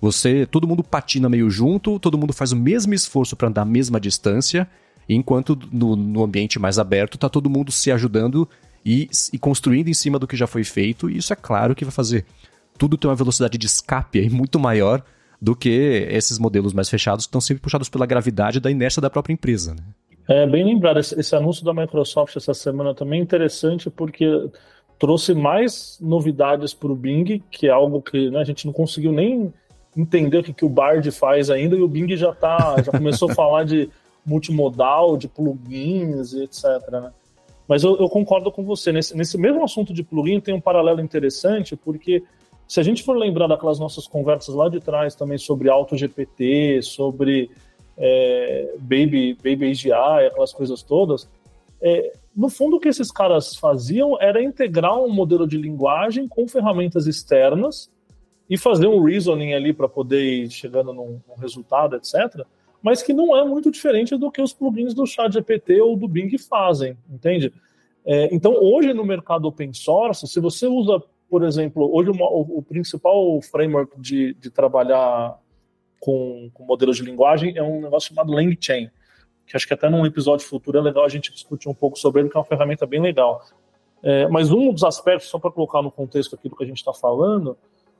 [0.00, 3.64] você, todo mundo patina meio junto, todo mundo faz o mesmo esforço para andar a
[3.64, 4.68] mesma distância,
[5.08, 8.48] enquanto no, no ambiente mais aberto está todo mundo se ajudando
[8.84, 11.84] e, e, construindo em cima do que já foi feito, e isso é claro que
[11.84, 12.24] vai fazer
[12.76, 15.02] tudo ter uma velocidade de escape aí muito maior
[15.40, 19.10] do que esses modelos mais fechados que estão sempre puxados pela gravidade da inércia da
[19.10, 19.74] própria empresa.
[19.74, 19.82] Né?
[20.28, 24.26] É bem lembrado, esse, esse anúncio da Microsoft essa semana também é interessante porque
[24.98, 29.12] trouxe mais novidades para o Bing, que é algo que né, a gente não conseguiu
[29.12, 29.52] nem
[29.98, 33.30] entender o que, que o Bard faz ainda, e o Bing já tá, já começou
[33.30, 33.90] a falar de
[34.24, 36.64] multimodal, de plugins e etc.
[36.90, 37.10] Né?
[37.66, 38.92] Mas eu, eu, concordo com você.
[38.92, 42.22] Nesse, nesse mesmo assunto de plugin tem um paralelo interessante, porque
[42.66, 47.50] se a gente for lembrar daquelas nossas conversas lá de trás também sobre AutoGPT, sobre
[47.96, 51.28] é, Baby, Baby AGI, aquelas coisas todas,
[51.80, 56.46] é, no fundo o que esses caras faziam era integrar um modelo de linguagem com
[56.46, 57.90] ferramentas externas
[58.48, 62.46] e fazer um reasoning ali para poder ir chegando num, num, resultado, etc.
[62.82, 66.36] Mas que não é muito diferente do que os plugins do ChatGPT ou do Bing
[66.38, 67.52] fazem, entende?
[68.06, 72.58] É, então, hoje no mercado open source, se você usa, por exemplo, hoje uma, o,
[72.58, 75.38] o, principal framework de, de trabalhar
[76.00, 78.88] com, com, modelos de linguagem é um negócio chamado LangChain,
[79.46, 82.22] que acho que até num episódio futuro é legal a gente discutir um pouco sobre
[82.22, 83.44] ele, que é uma ferramenta bem legal.
[84.02, 86.78] É, mas um dos aspectos, só para colocar no contexto aqui do que a gente
[86.78, 87.58] está falando,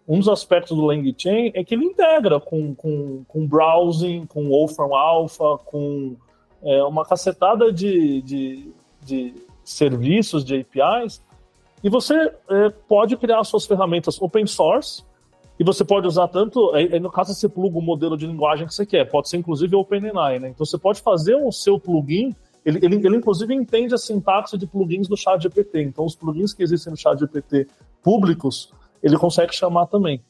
[0.08, 4.94] um dos aspectos do LangChain é que ele integra com, com, com browsing, com Wolfram
[4.94, 6.16] Alpha, com
[6.62, 8.72] é, uma cacetada de, de,
[9.04, 11.22] de, serviços, de APIs,
[11.84, 12.14] e você
[12.48, 15.04] é, pode criar suas ferramentas open source,
[15.60, 18.74] e você pode usar tanto, aí, no caso você pluga o modelo de linguagem que
[18.74, 20.48] você quer, pode ser inclusive OpenAI, né?
[20.48, 22.34] Então você pode fazer o seu plugin,
[22.64, 26.62] ele, ele, ele inclusive entende a sintaxe de plugins do ChatGPT, então os plugins que
[26.62, 27.66] existem no ChatGPT
[28.02, 30.22] públicos, ele consegue chamar também.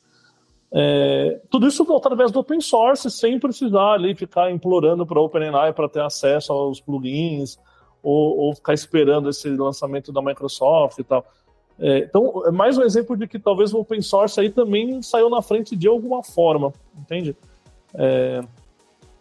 [0.71, 5.73] É, tudo isso através do open source, sem precisar ali ficar implorando para a OpenAI
[5.73, 7.59] para ter acesso aos plugins,
[8.03, 11.25] ou, ou, ficar esperando esse lançamento da Microsoft e tal.
[11.79, 15.31] É, então, é mais um exemplo de que talvez o open source aí também saiu
[15.31, 17.37] na frente de alguma forma, entende?
[17.95, 18.41] É,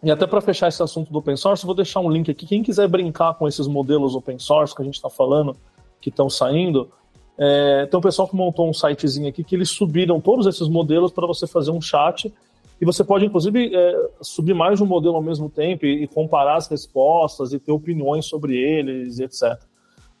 [0.02, 2.46] e até para fechar esse assunto do open source, vou deixar um link aqui.
[2.46, 5.56] Quem quiser brincar com esses modelos open source que a gente está falando,
[6.00, 6.90] que estão saindo,
[7.38, 11.12] é, tem um pessoal que montou um sitezinho aqui que eles subiram todos esses modelos
[11.12, 12.32] para você fazer um chat
[12.80, 16.08] e você pode, inclusive, é, subir mais de um modelo ao mesmo tempo e, e,
[16.08, 19.60] comparar as respostas e ter opiniões sobre eles, etc.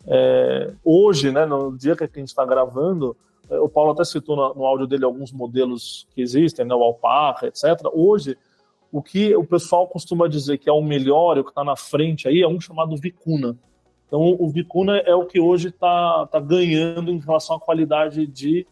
[0.06, 3.16] É, hoje, né, no dia que a gente está gravando,
[3.50, 6.82] é, o Paulo até citou no, no, áudio dele alguns modelos que existem, né, o
[6.82, 7.64] Alpaca, etc.
[7.92, 8.36] Hoje,
[8.90, 12.26] o que o pessoal costuma dizer que é o melhor, o que está na frente
[12.26, 13.56] aí, é um chamado Vicuna.
[14.08, 18.66] Então, o Vicuna é o que hoje está tá ganhando em relação à qualidade de,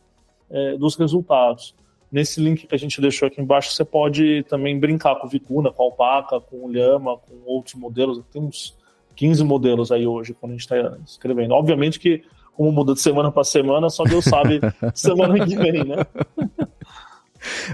[0.51, 1.75] é, dos resultados.
[2.11, 5.71] Nesse link que a gente deixou aqui embaixo, você pode também brincar com o Vicuna,
[5.71, 8.23] com a Alpaca, com o Lhama, com outros modelos.
[8.33, 8.75] Tem uns
[9.15, 11.53] 15 modelos aí hoje, quando a gente está escrevendo.
[11.53, 12.23] Obviamente que,
[12.55, 14.61] como muda de semana para semana, só Deus sabe
[14.95, 15.97] semana que vem, né?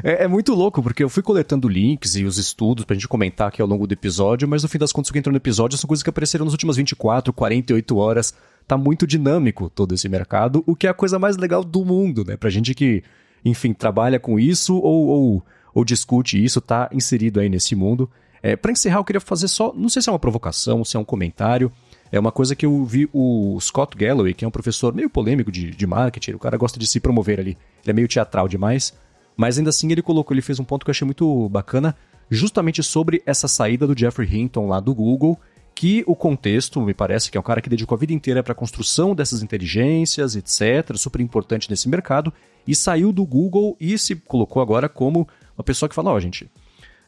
[0.02, 3.48] É, é, muito louco, porque eu fui coletando links e os estudos pra gente comentar
[3.48, 5.78] aqui ao longo do episódio, mas no fim das contas o que entrou no episódio
[5.78, 8.34] são coisas que apareceram nas últimas 24, 48 horas.
[8.66, 12.24] Tá muito dinâmico todo esse mercado, o que é a coisa mais legal do mundo,
[12.24, 12.36] né?
[12.36, 13.02] Pra gente que,
[13.44, 18.08] enfim, trabalha com isso ou, ou, ou discute isso, tá inserido aí nesse mundo.
[18.42, 21.00] É, para encerrar, eu queria fazer só, não sei se é uma provocação, se é
[21.00, 21.70] um comentário.
[22.10, 25.50] É uma coisa que eu vi o Scott Galloway, que é um professor meio polêmico
[25.50, 27.56] de, de marketing, o cara gosta de se promover ali.
[27.82, 28.92] Ele é meio teatral demais.
[29.36, 31.96] Mas ainda assim ele colocou, ele fez um ponto que eu achei muito bacana,
[32.30, 35.38] justamente sobre essa saída do Jeffrey Hinton lá do Google,
[35.74, 38.52] que o contexto, me parece que é um cara que dedicou a vida inteira para
[38.52, 42.32] a construção dessas inteligências, etc., super importante nesse mercado,
[42.66, 45.26] e saiu do Google e se colocou agora como
[45.56, 46.50] uma pessoa que fala, ó, oh, gente,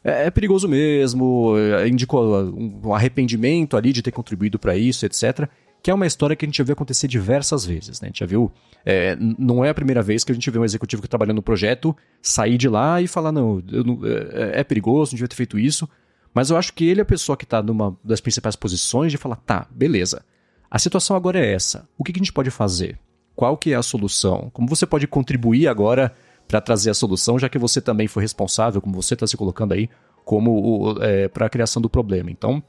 [0.03, 2.51] é, é perigoso mesmo, é, indicou
[2.85, 5.49] um arrependimento ali de ter contribuído para isso, etc
[5.85, 8.01] que é uma história que a gente já viu acontecer diversas vezes.
[8.01, 8.07] Né?
[8.07, 8.51] A gente já viu.
[8.83, 11.43] É, não é a primeira vez que a gente vê um executivo que trabalhando no
[11.43, 15.59] projeto sair de lá e falar: não, não é, é, perigoso, não devia ter feito
[15.59, 15.87] isso.
[16.33, 19.17] Mas eu acho que ele é a pessoa que está numa das principais posições de
[19.19, 20.25] falar: tá, beleza.
[20.71, 21.87] A situação agora é essa.
[21.95, 22.97] O que, que a gente pode fazer?
[23.35, 24.49] Qual que é a solução?
[24.51, 26.15] Como você pode contribuir agora
[26.47, 29.75] para trazer a solução, já que você também foi responsável, como você está se colocando
[29.75, 29.87] aí,
[30.23, 32.31] como é, para a criação do problema.
[32.31, 32.63] Então,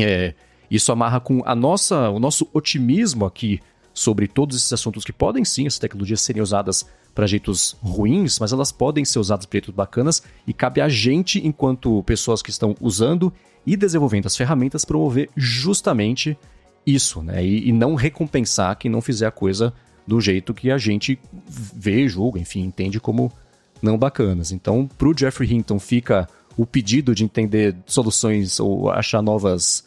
[0.00, 0.32] é,
[0.70, 3.60] isso amarra com a nossa, o nosso otimismo aqui
[3.92, 6.84] sobre todos esses assuntos que podem sim, essas tecnologias serem usadas
[7.14, 11.44] para jeitos ruins, mas elas podem ser usadas para jeitos bacanas e cabe a gente,
[11.46, 13.32] enquanto pessoas que estão usando
[13.64, 16.36] e desenvolvendo as ferramentas, promover justamente
[16.84, 17.44] isso, né?
[17.44, 19.72] E, e não recompensar quem não fizer a coisa
[20.06, 23.32] do jeito que a gente vê, julga, enfim, entende como
[23.80, 24.52] não bacanas.
[24.52, 29.84] Então, para o Jeffrey Hinton fica o pedido de entender soluções ou achar novas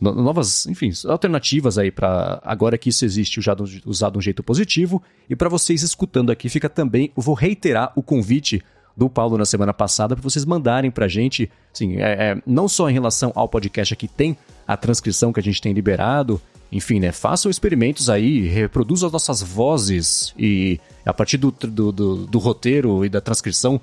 [0.00, 5.02] novas, enfim, alternativas aí para agora que isso existe usado, usado de um jeito positivo.
[5.28, 8.62] E para vocês escutando aqui, fica também, vou reiterar o convite
[8.96, 12.68] do Paulo na semana passada para vocês mandarem para a gente, assim, é, é, não
[12.68, 14.36] só em relação ao podcast aqui tem
[14.66, 16.40] a transcrição que a gente tem liberado,
[16.72, 22.26] enfim, né, façam experimentos aí, reproduzam as nossas vozes e a partir do, do, do,
[22.26, 23.80] do roteiro e da transcrição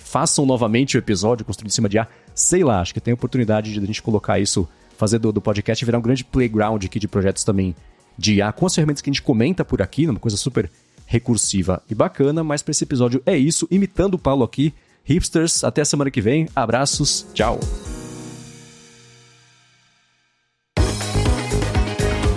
[0.00, 2.06] façam novamente o episódio construído em cima de A.
[2.34, 4.68] Sei lá, acho que tem oportunidade de a gente colocar isso
[5.02, 7.74] fazer do, do podcast virar um grande playground aqui de projetos também
[8.16, 10.70] de IA, com as ferramentas que a gente comenta por aqui, uma coisa super
[11.06, 14.72] recursiva e bacana, mas para esse episódio é isso, imitando o Paulo aqui.
[15.02, 16.48] Hipsters, até a semana que vem.
[16.54, 17.58] Abraços, tchau.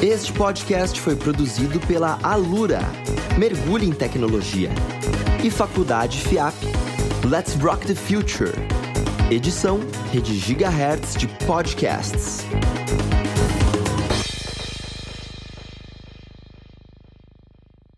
[0.02, 2.80] Este podcast foi produzido pela Alura.
[3.38, 4.72] Mergulhe em tecnologia.
[5.44, 6.56] E Faculdade FIAP.
[7.30, 8.54] Let's rock the future.
[9.32, 9.80] Edição
[10.12, 12.46] Rede Gigahertz de Podcasts.